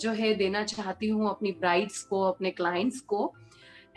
जो 0.00 0.12
है 0.12 0.34
देना 0.34 0.62
चाहती 0.64 1.08
हूँ 1.08 1.28
अपनी 1.30 1.52
ब्राइड्स 1.52 2.02
को, 2.02 2.22
अपने 2.22 2.50
क्लाइंट्स 2.50 3.00
को। 3.00 3.32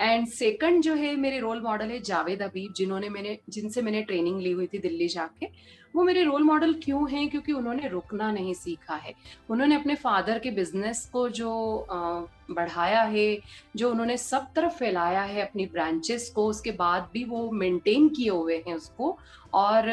एंड 0.01 0.27
सेकंड 0.27 0.83
जो 0.83 0.93
है 0.93 1.15
मेरे 1.15 1.39
रोल 1.39 1.61
मॉडल 1.61 1.85
है 1.85 1.99
जावेद 1.99 2.41
अबीब, 2.41 2.73
जिन्होंने 2.73 3.09
मैंने, 3.09 3.39
जिनसे 3.49 3.81
मैंने 3.81 4.01
ट्रेनिंग 4.01 4.41
ली 4.41 4.51
हुई 4.51 4.67
थी 4.67 4.77
दिल्ली 4.77 5.07
जाके। 5.07 5.77
वो 5.95 6.03
मेरे 6.03 6.23
रोल 6.23 6.43
मॉडल 6.43 6.73
क्यों 6.73 7.11
हैं? 7.11 7.29
क्योंकि 7.29 7.51
उन्होंने 7.51 7.87
रुकना 7.87 8.31
नहीं 8.31 8.53
सीखा 8.53 8.95
है। 8.95 9.13
उन्होंने 9.49 9.75
अपने 9.75 9.95
फादर 9.95 10.39
के 10.39 10.51
बिज़नेस 10.51 11.09
को 11.13 11.29
जो 11.29 11.87
बढ़ाया 12.51 13.01
है, 13.01 13.39
जो 13.75 13.91
उन्होंने 13.91 14.17
सब 14.17 14.47
तरफ़ 14.55 14.73
फैलाया 14.73 15.21
है 15.21 15.41
अपनी 15.41 15.65
ब्रांचेस 15.65 16.29
को, 16.29 16.47
उसके 16.47 16.71
बाद 16.71 17.09
भी 17.13 17.23
वो 17.23 17.51
मेंटेन 17.51 18.09
किए 18.09 18.29
हुए 18.29 18.63
हैं 18.67 18.75
उसको। 18.75 19.17
और 19.53 19.89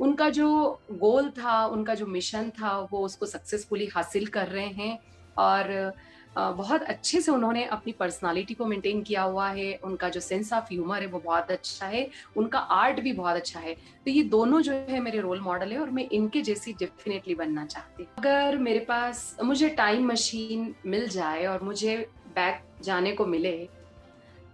उनका 0.00 0.30
जो 0.30 0.80
गोल 0.92 1.30
था, 1.30 1.66
उनका 1.66 1.94
जो 1.94 2.06
मिशन 2.06 2.50
था, 2.50 2.88
वो 2.92 2.98
उसको 2.98 3.26
सक्सेसफुली 3.26 3.86
हासिल 3.86 4.26
कर 4.26 4.46
रहे 4.46 4.66
हैं। 4.66 4.98
और 5.38 5.92
बहुत 6.38 6.82
अच्छे 6.82 7.20
से 7.20 7.32
उन्होंने 7.32 7.64
अपनी 7.66 7.92
पर्सनालिटी 7.92 8.54
को 8.54 8.66
मेंटेन 8.66 9.02
किया 9.02 9.22
हुआ 9.22 9.48
है। 9.50 9.72
उनका 9.84 10.08
जो 10.08 10.20
सेंस 10.20 10.52
ऑफ़ 10.52 10.64
ह्यूमर 10.64 11.00
है, 11.00 11.06
वो 11.06 11.18
बहुत 11.18 11.50
अच्छा 11.50 11.86
है। 11.86 12.08
उनका 12.36 12.58
आर्ट 12.58 13.00
भी 13.00 13.12
बहुत 13.12 13.36
अच्छा 13.36 13.60
है। 13.60 13.74
तो 13.74 14.10
ये 14.10 14.22
दोनों 14.28 14.60
जो 14.60 14.72
है 14.72 15.00
मेरे 15.00 15.20
रोल 15.20 15.40
मॉडल 15.40 15.72
है 15.72 15.78
और 15.78 15.90
मैं 15.90 16.08
इनके 16.12 16.42
जैसी 16.42 16.72
डेफिनेटली 16.72 17.34
बनना 17.34 17.66
चाहती 17.66 18.02
हूँ। 18.02 18.12
अगर 18.18 18.58
मेरे 18.58 18.80
पास, 18.80 19.36
मुझे 19.44 19.68
टाइम 19.68 20.06
मशीन 20.06 20.74
मिल 20.86 21.08
जाए 21.08 21.44
और 21.46 21.62
मुझे 21.62 21.96
बैक 22.34 22.62
जाने 22.84 23.12
को 23.12 23.26
मिले 23.26 23.56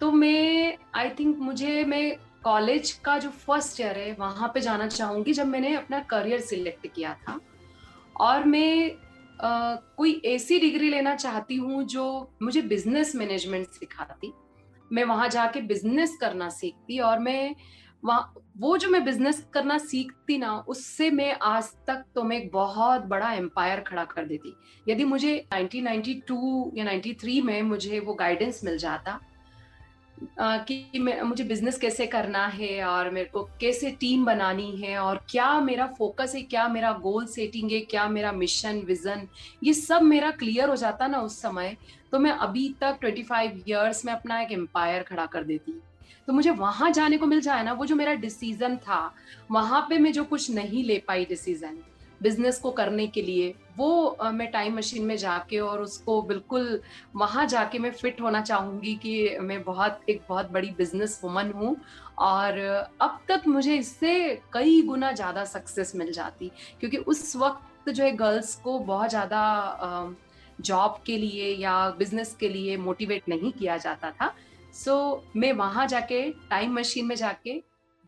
तो 0.00 0.10
मैं 0.12 0.76
आई 0.94 1.10
थिंक 1.10 1.38
मुझे, 1.38 1.84
मैं 1.84 2.16
कॉलेज 2.44 2.90
का 3.04 3.18
जो 3.18 3.28
फ़र्स्ट 3.30 3.80
ईयर 3.80 3.98
है, 3.98 4.12
वहाँ 4.12 4.50
पे 4.54 4.60
जाना 4.60 4.86
चाहूँगी 4.88 5.32
जब 5.32 5.46
मैंने 5.46 5.74
अपना 5.76 6.00
करियर 6.00 6.40
सिलेक्ट 6.40 6.86
किया 6.86 7.14
था। 7.14 7.38
और 8.16 8.44
मैं 8.44 8.90
कोई 9.42 10.20
ऐसी 10.26 10.58
डिग्री 10.58 10.90
लेना 10.90 11.14
चाहती 11.14 11.56
हूँ 11.56 11.82
जो 11.84 12.04
मुझे 12.42 12.62
बिज़नेस 12.62 13.14
मैनेजमेंट 13.16 13.66
सिखाती। 13.68 14.32
मैं 14.92 15.04
वहाँ 15.04 15.28
जाके 15.28 15.60
बिज़नेस 15.60 16.16
करना 16.20 16.48
सीखती 16.48 16.98
और 16.98 17.18
मैं 17.18 17.54
वहाँ, 18.04 18.34
वो 18.58 18.76
जो 18.78 18.88
मैं 18.88 19.04
बिज़नेस 19.04 19.40
करना 19.54 19.76
सीखती 19.78 20.36
ना, 20.38 20.56
उससे 20.58 21.10
मैं 21.10 21.32
आज 21.42 21.70
तक 21.86 22.04
तो 22.14 22.22
मैं 22.22 22.36
एक 22.36 22.50
बहुत 22.52 23.04
बड़ा 23.04 23.32
एम्पायर 23.32 23.80
खड़ा 23.80 24.04
कर 24.04 24.24
देती। 24.24 24.54
यदि 24.88 25.04
मुझे 25.04 25.36
1992 25.54 26.70
या 26.76 26.84
93 26.84 27.40
में 27.42 27.62
मुझे 27.62 28.00
वो 28.00 28.14
गाइडेंस 28.14 28.60
मिल 28.64 28.76
जाता 28.78 29.18
कि 30.40 30.98
मैं, 30.98 31.20
मुझे 31.22 31.44
बिज़नेस 31.44 31.78
कैसे 31.78 32.06
करना 32.06 32.46
है 32.46 32.84
और 32.84 33.10
मेरे 33.10 33.28
को 33.28 33.42
कैसे 33.60 33.90
टीम 34.00 34.24
बनानी 34.24 34.70
है 34.76 34.96
और 34.98 35.20
क्या 35.30 35.58
मेरा 35.60 35.86
फोकस 35.98 36.32
है, 36.34 36.42
क्या 36.42 36.66
मेरा 36.68 36.92
गोल 37.02 37.26
सेटिंग 37.26 37.70
है, 37.70 37.80
क्या 37.80 38.08
मेरा 38.08 38.32
मिशन 38.32 38.80
विजन 38.86 39.26
ये 39.64 39.74
सब 39.74 40.02
मेरा 40.02 40.30
क्लियर 40.32 40.68
हो 40.68 40.76
जाता 40.76 41.06
ना 41.06 41.20
उस 41.20 41.40
समय 41.42 41.76
तो 42.12 42.18
मैं 42.18 42.30
अभी 42.30 42.68
तक 42.80 42.98
25 43.04 43.24
फाइव 43.26 43.62
ईयर्स 43.68 44.04
में 44.04 44.12
अपना 44.12 44.40
एक 44.40 44.52
एम्पायर 44.52 45.02
खड़ा 45.02 45.26
कर 45.26 45.44
देती 45.44 45.80
तो 46.28 46.32
मुझे 46.32 46.50
वहाँ 46.52 46.90
जाने 46.90 47.16
को 47.18 47.26
मिल 47.26 47.40
जाए 47.40 47.62
ना, 47.64 47.72
वो 47.72 47.86
जो 47.86 47.96
मेरा 47.96 48.14
डिसीज़न 48.14 48.76
था, 48.76 49.14
वहाँ 49.50 49.86
पे 49.88 49.98
मैं 49.98 50.12
जो 50.12 50.24
कुछ 50.24 50.50
नहीं 50.50 50.84
ले 50.84 50.98
पाई 51.08 51.24
डिसीज़न 51.24 51.78
बिज़नेस 52.24 52.58
को 52.58 52.70
करने 52.70 53.06
के 53.06 53.22
लिए 53.22 53.54
वो 53.76 54.16
मैं 54.32 54.50
टाइम 54.50 54.76
मशीन 54.76 55.04
में 55.04 55.16
जाके 55.16 55.58
और 55.58 55.80
उसको 55.82 56.20
बिल्कुल 56.22 56.80
वहाँ 57.16 57.46
जाके 57.46 57.78
मैं 57.78 57.90
फिट 57.92 58.20
होना 58.20 58.40
चाहूँगी 58.40 58.94
कि 58.94 59.38
मैं 59.40 59.62
बहुत 59.64 60.00
एक 60.08 60.22
बहुत 60.28 60.50
बड़ी 60.50 60.70
बिज़नेस 60.78 61.20
वुमन 61.24 61.50
हूँ 61.50 61.76
और 62.18 62.58
अब 63.00 63.20
तक 63.28 63.46
मुझे 63.46 63.76
इससे 63.76 64.12
कई 64.52 64.80
गुना 64.82 65.12
ज़्यादा 65.12 65.44
सक्सेस 65.44 65.92
मिल 65.96 66.12
जाती। 66.12 66.50
क्योंकि 66.80 66.96
उस 66.96 67.34
वक्त 67.36 67.90
जो 67.90 68.04
है 68.04 68.12
गर्ल्स 68.16 68.54
को 68.54 68.78
बहुत 68.78 69.10
ज़्यादा 69.10 70.14
जॉब 70.60 71.02
के 71.06 71.16
लिए 71.18 71.54
या 71.56 71.74
बिज़नेस 71.90 72.36
के 72.40 72.48
लिए 72.48 72.76
मोटिवेट 72.76 73.28
नहीं 73.28 73.52
किया 73.52 73.76
जाता 73.76 74.10
था। 74.10 74.34
सो 74.74 74.92
so, 74.92 75.36
मैं 75.36 75.52
वहाँ 75.52 75.86
जाके 75.86 76.28
टाइम 76.50 76.72
मशीन 76.74 77.06
में 77.06 77.16
जाके 77.16 77.62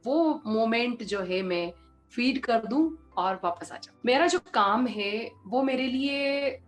वो 0.05 0.43
मोमेंट 0.47 1.03
जो 1.03 1.21
है 1.23 1.43
मैं 1.43 1.73
फ़ीड 2.13 2.39
कर 2.41 2.67
दूँ 2.67 3.13
और 3.17 3.41
वापस 3.45 3.73
आ 3.73 3.77
जाऊँ। 3.77 4.01
मेरा 4.07 4.27
जो 4.27 4.39
काम 4.55 4.87
है 4.87 5.31
वो 5.47 5.63
मेरे 5.63 5.87
लिए 5.87 6.59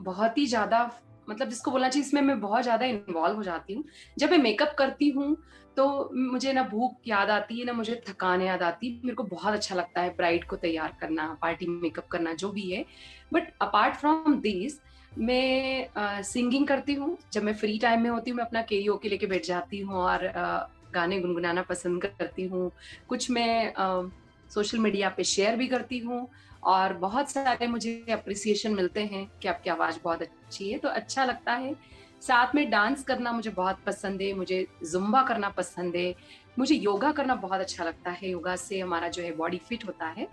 बहुत 0.00 0.38
ही 0.38 0.46
ज़्यादा 0.46 0.90
मतलब 1.28 1.48
जिसको 1.48 1.70
बोलना 1.70 1.88
चाहिए 1.88 2.06
इसमें 2.06 2.20
मैं 2.22 2.40
बहुत 2.40 2.62
ज़्यादा 2.62 2.86
इन्वॉल्व 2.86 3.36
हो 3.36 3.42
जाती 3.42 3.74
हूँ। 3.74 3.84
जब 4.18 4.30
मैं 4.30 4.38
मेकअप 4.38 4.74
करती 4.78 5.08
हूँ 5.10 5.36
तो 5.76 6.10
मुझे 6.14 6.52
ना 6.52 6.62
भूख 6.62 6.96
याद 7.06 7.30
आती 7.30 7.58
है 7.58 7.64
ना 7.64 7.72
मुझे 7.72 8.00
थकान 8.08 8.42
याद 8.42 8.62
आती 8.62 8.88
है। 8.88 9.00
मेरे 9.04 9.14
को 9.14 9.22
बहुत 9.22 9.54
अच्छा 9.54 9.74
लगता 9.74 10.00
है 10.00 10.14
ब्राइड 10.16 10.44
को 10.44 10.56
तैयार 10.56 10.96
करना 11.00 11.26
पार्टी 11.42 11.66
मेकअप 11.66 12.06
करना 12.06 12.32
जो 12.34 12.50
भी 12.50 12.70
है। 12.70 12.84
बट 13.32 13.52
अपार्ट 13.62 13.94
फ्रॉम 13.94 14.34
दिस 14.40 14.80
मैं 15.18 16.22
सिंगिंग 16.22 16.62
uh, 16.62 16.68
करती 16.68 16.94
हूँ। 16.94 17.16
जब 17.32 17.42
मैं 17.42 17.54
फ्री 17.54 17.78
टाइम 17.78 18.02
में 18.02 18.10
होती 18.10 18.30
हूँ 18.30 18.36
मैं 18.36 18.44
अपना 18.44 18.62
के 18.62 18.82
के 19.02 19.08
लेके 19.08 19.26
बैठ 19.26 19.46
जाती 19.46 19.80
हूँ 19.80 19.94
और 19.94 20.26
uh, 20.26 20.92
गाने 20.94 21.18
गुनगुनाना 21.20 21.62
पसंद 21.62 22.02
करती 22.02 22.46
हूँ। 22.46 22.70
कुछ 23.08 23.30
मैं 23.30 23.74
uh, 23.74 24.10
सोशल 24.50 24.78
मीडिया 24.78 25.08
पे 25.08 25.24
शेयर 25.24 25.56
भी 25.56 25.66
करती 25.66 25.98
हूँ 25.98 26.26
और 26.64 26.92
बहुत 26.98 27.30
सारे 27.30 27.66
मुझे 27.66 28.04
अप्रिसिएशन 28.12 28.74
मिलते 28.74 29.04
हैं 29.04 29.26
कि 29.42 29.48
आपकी 29.48 29.70
आवाज़ 29.70 29.98
बहुत 30.04 30.22
अच्छी 30.22 30.70
है 30.70 30.78
तो 30.78 30.88
अच्छा 30.90 31.24
लगता 31.24 31.52
है। 31.54 31.74
साथ 32.22 32.54
में 32.54 32.68
डांस 32.70 33.02
करना 33.04 33.32
मुझे 33.32 33.50
बहुत 33.50 33.78
पसंद 33.86 34.22
है, 34.22 34.32
मुझे 34.32 34.66
जुम्बा 34.84 35.22
करना 35.22 35.48
पसंद 35.48 35.96
है, 35.96 36.14
मुझे 36.58 36.74
योगा 36.74 37.10
करना 37.12 37.34
बहुत 37.36 37.60
अच्छा 37.60 37.84
लगता 37.84 38.10
है। 38.12 38.30
योगा 38.30 38.54
से 38.56 38.80
हमारा 38.80 39.08
जो 39.08 39.22
है 39.22 39.32
बॉडी 39.36 39.58
फिट 39.58 39.86
होता 39.86 40.06
है। 40.08 40.26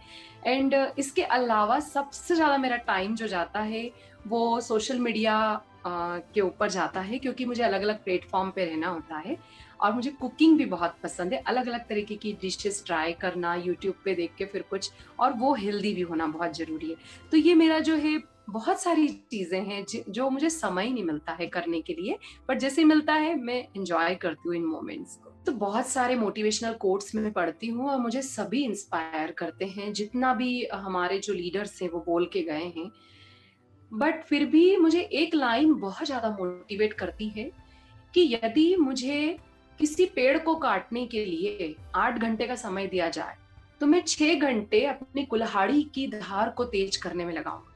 एंड 0.46 0.74
इसके 0.98 1.24
अलावा 1.24 1.80
सबसे 1.80 2.36
ज़्यादा 2.36 2.58
मेरा 2.58 2.78
टाइम 2.88 3.16
जो 3.16 3.28
जाता 3.28 3.60
है 3.62 3.90
वो 4.28 4.60
सोशल 4.62 5.00
मीडिया 5.00 5.36
के 5.86 6.42
ऊपर 6.42 6.70
जाता 6.70 7.02
है 7.02 7.20
क्योंकि 7.20 7.46
मुझे 7.46 7.64
अलग 7.64 7.82
अलग 7.82 8.04
प्लेटफॉर्म 8.04 8.50
पे 8.52 8.66
रहना 8.66 8.88
होता 8.88 9.18
है 9.18 9.38
और 9.80 9.94
मुझे 9.94 10.10
कुकिंग 10.12 10.58
भी 10.58 10.66
बहुत 10.66 10.96
पसंद 11.04 11.34
है। 11.34 11.42
अलग 11.44 11.68
अलग 11.68 11.88
तरीके 11.88 12.16
की 12.16 12.34
डिशेस 12.42 12.84
ट्राई 12.86 13.14
करना 13.14 13.56
यूट्यूब 13.56 13.96
पे 14.06 14.16
देख 14.16 14.36
के 14.38 14.46
फिर 14.46 14.62
कुछ 14.70 14.92
और 15.20 15.34
वो 15.34 15.54
हेल्दी 15.56 15.94
भी 15.94 16.02
होना 16.02 16.28
बहुत 16.28 16.58
ज़रूरी 16.58 16.90
है। 16.90 17.30
तो 17.32 17.38
ये 17.38 17.56
मेरा 17.56 17.80
जो 17.80 17.96
है, 17.96 18.22
बहुत 18.50 18.82
सारी 18.82 19.08
चीज़ें 19.32 19.62
हैं 19.62 19.84
जो 20.10 20.30
मुझे 20.30 20.50
समय 20.50 20.90
नहीं 20.90 21.04
मिलता 21.04 21.32
है 21.32 21.46
करने 21.48 21.80
के 21.82 21.94
लिए 21.94 22.18
बट 22.50 22.58
जैसे 22.60 22.84
मिलता 22.84 23.14
है, 23.14 23.36
मैं 23.36 23.68
इंजॉय 23.76 24.16
करती 24.16 24.48
हूँ 24.48 24.56
इन 24.56 24.66
मोमेंट्स 24.66 25.16
को। 25.16 25.32
तो 25.46 25.52
बहुत 25.54 25.88
सारे 25.88 26.16
मोटिवेशनल 26.16 26.74
कोर्ट्स 26.74 27.16
में 27.16 27.32
पढ़ती 27.34 27.68
हूँ 27.68 27.90
और 27.90 28.00
मुझे 28.00 28.22
सभी 28.22 28.64
इंस्पायर 28.66 29.32
करते 29.32 29.66
हैं। 29.68 29.92
जितना 29.94 30.34
भी 30.34 30.66
हमारे 30.66 31.20
जो 31.20 31.34
लीडर्स 31.34 31.82
हैं 31.82 31.90
वो 31.90 32.04
बोल 32.08 32.26
के 32.34 32.42
गए 32.42 32.72
हैं 32.78 32.92
बट 33.94 34.24
फिर 34.24 34.46
भी 34.46 34.76
मुझे 34.78 35.02
एक 35.02 35.36
लाइन 35.36 35.74
बहुत 35.74 36.06
ज़्यादा 36.06 36.30
मोटिवेट 36.30 36.94
करती 36.94 37.28
है 37.30 37.50
कि 38.14 38.22
यदि 38.34 38.76
मुझे 38.76 39.38
किसी 39.80 40.06
पेड़ 40.06 40.38
को 40.38 40.56
काटने 40.56 41.06
के 41.06 41.26
लिए 41.26 41.76
आठ 41.96 42.18
घंटे 42.18 42.48
का 42.48 42.56
समय 42.56 42.88
दिया 42.88 43.10
जाए 43.10 43.36
तो 43.82 43.88
मैं 43.88 44.02
छह 44.08 44.34
घंटे 44.36 44.86
अपनी 44.86 45.26
कुल्हाड़ी 45.26 45.84
की 45.96 46.08
धार 46.08 46.50
को 46.50 46.66
तेज 46.66 46.98
करने 46.98 47.26
में 47.26 47.34
लगाऊँगा। 47.34 47.72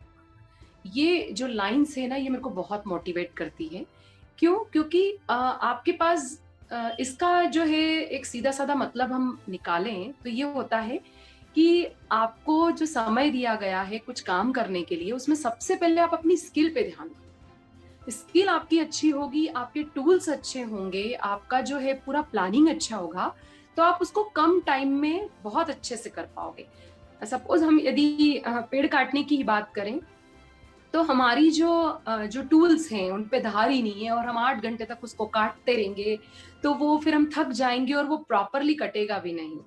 ये 0.86 1.32
जो 1.32 1.48
लाइन्स 1.48 1.98
है 1.98 2.08
ना, 2.08 2.16
ये 2.16 2.30
मेरे 2.30 2.42
को 2.42 2.50
बहुत 2.50 2.84
मोटिवेट 2.88 3.32
करती 3.38 3.68
है। 3.68 3.86
क्यों? 4.40 4.58
क्योंकि 4.64 5.18
आपके 5.30 5.92
पास 5.92 6.40
इसका 7.00 7.44
जो 7.46 7.64
है 7.64 7.84
एक 8.00 8.26
सीधा 8.26 8.52
साधा 8.52 8.76
मतलब 8.76 9.12
हम 9.12 9.38
निकालें 9.50 10.12
तो 10.24 10.30
ये 10.30 10.44
होता 10.54 10.80
है 10.80 11.00
कि 11.58 11.88
आपको 12.12 12.72
जो 12.72 12.86
समय 12.86 13.30
दिया 13.30 13.54
गया 13.56 13.82
है 13.82 13.98
कुछ 13.98 14.20
काम 14.22 14.52
करने 14.52 14.82
के 14.82 14.96
लिए, 14.96 15.12
उसमें 15.12 15.36
सबसे 15.36 15.76
पहले 15.76 16.02
आप 16.02 16.14
अपनी 16.14 16.36
स्किल 16.38 16.70
पे 16.70 16.82
ध्यान 16.84 17.08
दें। 17.08 18.12
स्किल 18.12 18.50
आपकी 18.50 18.80
अच्छी 18.80 19.10
होगी, 19.10 19.46
आपके 19.48 19.84
टूल्स 19.96 20.30
अच्छे 20.30 20.62
होंगे, 20.62 21.14
आपका 21.14 21.62
जो 21.62 21.78
है 21.78 21.94
पूरा 21.96 22.22
प्लानिंग 22.24 22.68
अच्छा 22.70 22.98
होगा 22.98 23.34
तो 23.78 23.84
आप 23.84 24.00
उसको 24.02 24.24
कम 24.36 24.60
टाइम 24.60 24.94
में 24.98 25.30
बहुत 25.44 25.70
अच्छे 25.70 25.98
से 25.98 26.10
कर 26.10 26.28
पाओगे। 26.36 26.68
सपोज़ 27.22 27.64
हम 27.64 27.80
यदि 27.80 28.42
पेड़ 28.48 28.86
काटने 28.88 29.24
की 29.24 29.38
ही 29.38 29.44
बात 29.44 29.72
करें 29.76 30.00
तो 30.94 31.02
हमारी 31.04 31.50
जो 31.52 32.02
जो 32.08 32.42
टूल्स 32.44 32.92
हैं, 32.92 33.10
उन 33.12 33.24
पे 33.24 33.40
धार 33.40 33.72
ही 33.72 33.82
नहीं 33.82 34.06
है 34.06 34.12
और 34.12 34.26
हम 34.26 34.38
आठ 34.38 34.64
घंटे 34.64 34.86
तक 34.86 35.00
उसको 35.04 35.26
काटते 35.26 35.76
रहेंगे 35.76 36.18
तो 36.64 36.74
वो 36.74 36.98
फिर 36.98 37.16
हम 37.16 37.30
थक 37.36 37.50
जाएँगे 37.54 37.94
और 37.94 38.06
वो 38.06 38.18
प्रॉपरली 38.18 38.74
कटेगा 38.74 39.20
भी 39.20 39.34
नहीं। 39.34 39.60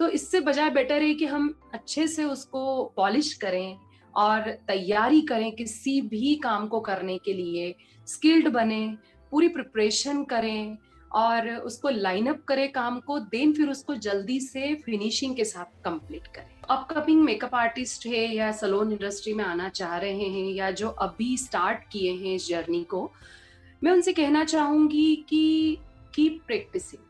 तो 0.00 0.08
इससे 0.08 0.40
बजाय 0.40 0.70
बेटर 0.70 1.02
है 1.02 1.14
कि 1.14 1.26
हम 1.26 1.54
अच्छे 1.74 2.06
से 2.08 2.24
उसको 2.24 2.84
पॉलिश 2.96 3.32
करें 3.34 3.76
और 4.14 4.50
तैयारी 4.68 5.20
करें 5.20 5.50
किसी 5.52 6.00
भी 6.02 6.34
काम 6.34 6.66
को 6.66 6.80
करने 6.80 7.18
के 7.18 7.32
लिए 7.32 7.74
स्किल्ड 8.06 8.48
बने, 8.48 8.96
पूरी 9.32 9.48
प्रिपरेशन 9.48 10.22
करें 10.24 10.76
और 11.10 11.48
उसको 11.50 11.88
लाइन 11.88 12.26
अप 12.26 12.44
करें 12.48 12.70
काम 12.72 12.98
को 13.00 13.18
देन 13.18 13.52
फिर 13.52 13.68
उसको 13.70 13.94
जल्दी 13.94 14.38
से 14.40 14.74
फिनिशिंग 14.74 15.36
के 15.36 15.44
साथ 15.44 15.82
कंप्लीट 15.84 16.26
करें। 16.26 16.60
अपकमिंग 16.70 17.22
मेकअप 17.24 17.54
आर्टिस्ट 17.54 18.06
है 18.06 18.24
या 18.34 18.50
सलोन 18.52 18.92
इंडस्ट्री 18.92 19.34
में 19.34 19.44
आना 19.44 19.68
चाह 19.68 19.96
रहे 19.96 20.28
हैं 20.28 20.52
या 20.52 20.70
जो 20.70 20.88
अभी 20.88 21.36
स्टार्ट 21.36 21.88
किए 21.92 22.12
हैं 22.12 22.34
इस 22.34 22.48
जर्नी 22.48 22.82
को, 22.84 23.10
मैं 23.84 23.92
उनसे 23.92 24.12
कहना 24.12 24.44
चाहूँगी 24.44 25.14
कि 25.28 25.78
keep 26.14 26.40
practising 26.46 27.02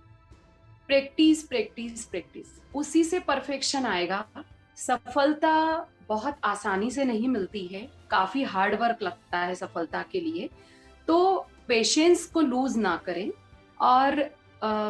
practice 0.89 1.43
practice 1.43 2.05
practice 2.05 2.47
उसी 2.75 3.03
से 3.05 3.19
परफेक्शन 3.21 3.87
आएगा। 3.87 4.25
सफलता 4.77 5.55
बहुत 6.09 6.37
आसानी 6.45 6.91
से 6.91 7.05
नहीं 7.05 7.29
मिलती 7.29 7.67
है। 7.67 7.81
काफ़ी 8.11 8.43
हार्ड 8.45 8.75
वर्क 8.81 9.03
लगता 9.03 9.39
है 9.39 9.55
सफलता 9.55 10.03
के 10.13 10.21
लिए। 10.21 10.49
तो 11.09 11.47
पेशेंस 11.69 12.25
को 12.27 12.41
लूज 12.41 12.77
ना 12.77 12.97
करें 13.07 13.31
और 13.81 14.17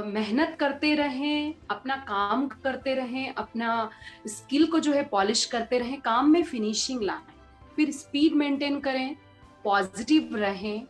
मेहनत 0.06 0.56
करते 0.60 0.94
रहें, 0.94 1.54
अपना 1.70 1.96
काम 2.08 2.46
करते 2.48 2.94
रहें, 2.94 3.34
अपना 3.34 3.90
स्किल 4.26 4.66
को 4.66 4.78
जो 4.80 4.92
है 4.92 5.02
पॉलिश 5.04 5.44
करते 5.44 5.78
रहें, 5.78 6.00
काम 6.00 6.30
में 6.30 6.42
फिनिशिंग 6.42 7.02
लाएँ। 7.02 7.74
फिर 7.76 7.90
स्पीड 7.90 8.34
मेंटेन 8.34 8.78
करें 8.80 9.16
पॉजिटिव 9.64 10.36
रहें 10.36 10.86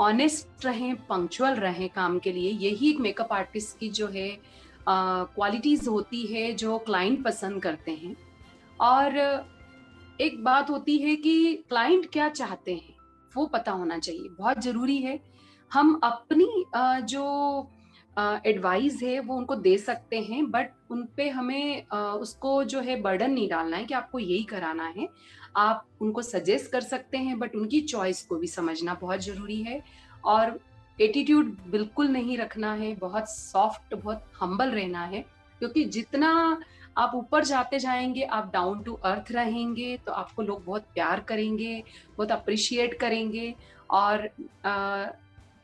ऑनेस्ट 0.00 0.64
रहें 0.64 0.94
पंक्चुअल 1.06 1.54
रहें 1.54 1.88
काम 1.88 2.18
के 2.18 2.32
लिए 2.32 2.50
यही 2.50 2.90
एक 2.90 2.98
मेकअप 3.00 3.32
आर्टिस्ट 3.32 3.78
की 3.78 3.88
जो 3.90 4.06
है 4.06 4.28
क्वालिटीज 4.88 5.80
uh, 5.80 5.88
होती 5.88 6.22
है 6.26 6.52
जो 6.54 6.78
क्लाइंट 6.78 7.24
पसंद 7.24 7.62
करते 7.62 7.92
हैं। 7.92 8.16
और 8.80 9.16
एक 10.20 10.42
बात 10.44 10.70
होती 10.70 10.98
है 10.98 11.16
कि 11.16 11.54
क्लाइंट 11.68 12.10
क्या 12.12 12.28
चाहते 12.28 12.74
हैं 12.74 12.94
वो 13.36 13.46
पता 13.46 13.72
होना 13.72 13.98
चाहिए। 13.98 14.28
बहुत 14.38 14.60
ज़रूरी 14.60 14.96
है। 14.98 15.18
हम 15.72 16.00
अपनी 16.04 16.64
uh, 16.76 17.00
जो 17.00 17.24
एडवाइस 18.18 18.96
uh, 18.96 19.02
है 19.02 19.20
वो 19.20 19.36
उनको 19.36 19.54
दे 19.56 19.76
सकते 19.78 20.20
हैं 20.20 20.50
बट 20.50 20.70
उन 20.90 21.02
पे 21.16 21.28
हमें 21.28 21.86
uh, 21.86 21.96
उसको 21.96 22.62
जो 22.64 22.80
है 22.80 23.00
बर्डन 23.00 23.30
नहीं 23.30 23.48
डालना 23.48 23.76
है 23.76 23.84
कि 23.84 23.94
आपको 23.94 24.18
यही 24.18 24.42
कराना 24.44 24.86
है। 24.96 25.08
आप 25.56 25.84
उनको 26.00 26.22
सजेस्ट 26.22 26.70
कर 26.72 26.80
सकते 26.82 27.18
हैं 27.18 27.38
बट 27.38 27.54
उनकी 27.56 27.80
चॉइस 27.82 28.22
को 28.22 28.36
भी 28.36 28.46
समझना 28.46 28.94
बहुत 28.94 29.20
ज़रूरी 29.20 29.62
है। 29.62 29.80
और 30.24 30.58
एटीट्यूड 30.98 31.56
बिल्कुल 31.68 32.08
नहीं 32.08 32.36
रखना 32.38 32.72
है, 32.74 32.94
बहुत 32.94 33.30
सॉफ्ट 33.30 33.94
बहुत 33.94 34.24
हम्बल 34.40 34.70
रहना 34.70 35.04
है, 35.04 35.24
क्योंकि 35.60 35.84
जितना 35.86 36.60
आप 36.96 37.12
ऊपर 37.14 37.44
जाते 37.44 37.78
जाएँगे, 37.78 38.22
आप 38.22 38.50
डाउन 38.52 38.82
टू 38.82 38.92
अर्थ 39.04 39.32
रहेंगे 39.32 39.96
तो 40.06 40.12
आपको 40.12 40.42
लोग 40.42 40.64
बहुत 40.64 40.84
प्यार 40.94 41.20
करेंगे, 41.20 41.82
बहुत 42.16 42.32
अप्रिशिएट 42.32 42.98
करेंगे। 43.00 43.54
और 43.90 44.28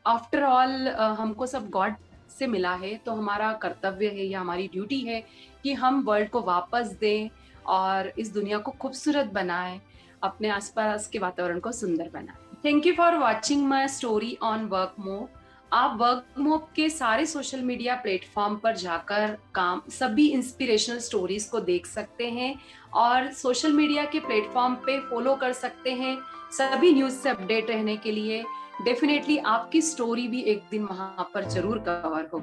आफ्टर 0.04 0.42
ऑल 0.42 0.88
हमको 1.19 1.47
सब 1.47 1.69
गॉड 1.71 1.95
से 2.30 2.47
मिला 2.47 2.73
है 2.75 2.95
तो 2.97 3.12
हमारा 3.12 3.52
कर्तव्य 3.52 4.08
है 4.08 4.25
या 4.25 4.40
हमारी 4.40 4.67
ड्यूटी 4.69 5.00
है 5.00 5.23
कि 5.62 5.73
हम 5.75 6.02
वर्ल्ड 6.02 6.30
को 6.30 6.40
वापस 6.43 6.97
दें 7.00 7.28
और 7.66 8.12
इस 8.18 8.32
दुनिया 8.34 8.58
को 8.58 8.70
खूबसूरत 8.72 9.32
बनाएँ, 9.34 9.80
अपने 10.22 10.48
आसपास 10.48 11.06
के 11.08 11.18
वातावरण 11.18 11.60
को 11.60 11.72
सुंदर 11.72 12.10
बनाएँ। 12.14 12.56
Thank 12.64 12.86
you 12.86 12.94
for 12.94 13.16
watching 13.18 13.66
my 13.68 13.88
story 13.88 14.36
on 14.42 14.66
work 14.66 14.94
mob 15.00 15.28
आप 15.72 15.96
वर्क 16.00 16.38
मोब 16.38 16.66
के 16.76 16.88
सारे 16.90 17.25
सोशल 17.26 17.60
मीडिया 17.60 17.94
प्लेटफॉर्म 17.96 18.56
पर 18.56 18.76
जाकर 18.76 19.36
काम, 19.54 19.80
सभी 19.90 20.26
इंस्पिरेशनल 20.28 20.98
स्टोरीज 20.98 21.44
को 21.44 21.60
देख 21.60 21.86
सकते 21.86 22.28
हैं 22.30 22.54
और 22.94 23.30
सोशल 23.32 23.72
मीडिया 23.72 24.04
के 24.04 24.20
प्लेटफॉर्म 24.20 24.75
पे 24.86 24.98
फॉलो 25.00 25.34
कर 25.36 25.52
सकते 25.52 25.92
हैं 25.92 26.16
सभी 26.52 26.92
न्यूज़ 26.94 27.14
से 27.14 27.28
अपडेट 27.28 27.70
रहने 27.70 27.96
के 27.96 28.12
लिए। 28.12 28.42
डेफिनेटली 28.84 29.38
आपकी 29.38 29.80
स्टोरी 29.82 30.26
भी 30.28 30.42
एक 30.42 30.62
दिन 30.70 30.84
वहाँ 30.84 31.30
पर 31.34 31.48
ज़रूर 31.50 31.78
कवर 31.78 32.28
हो 32.32 32.42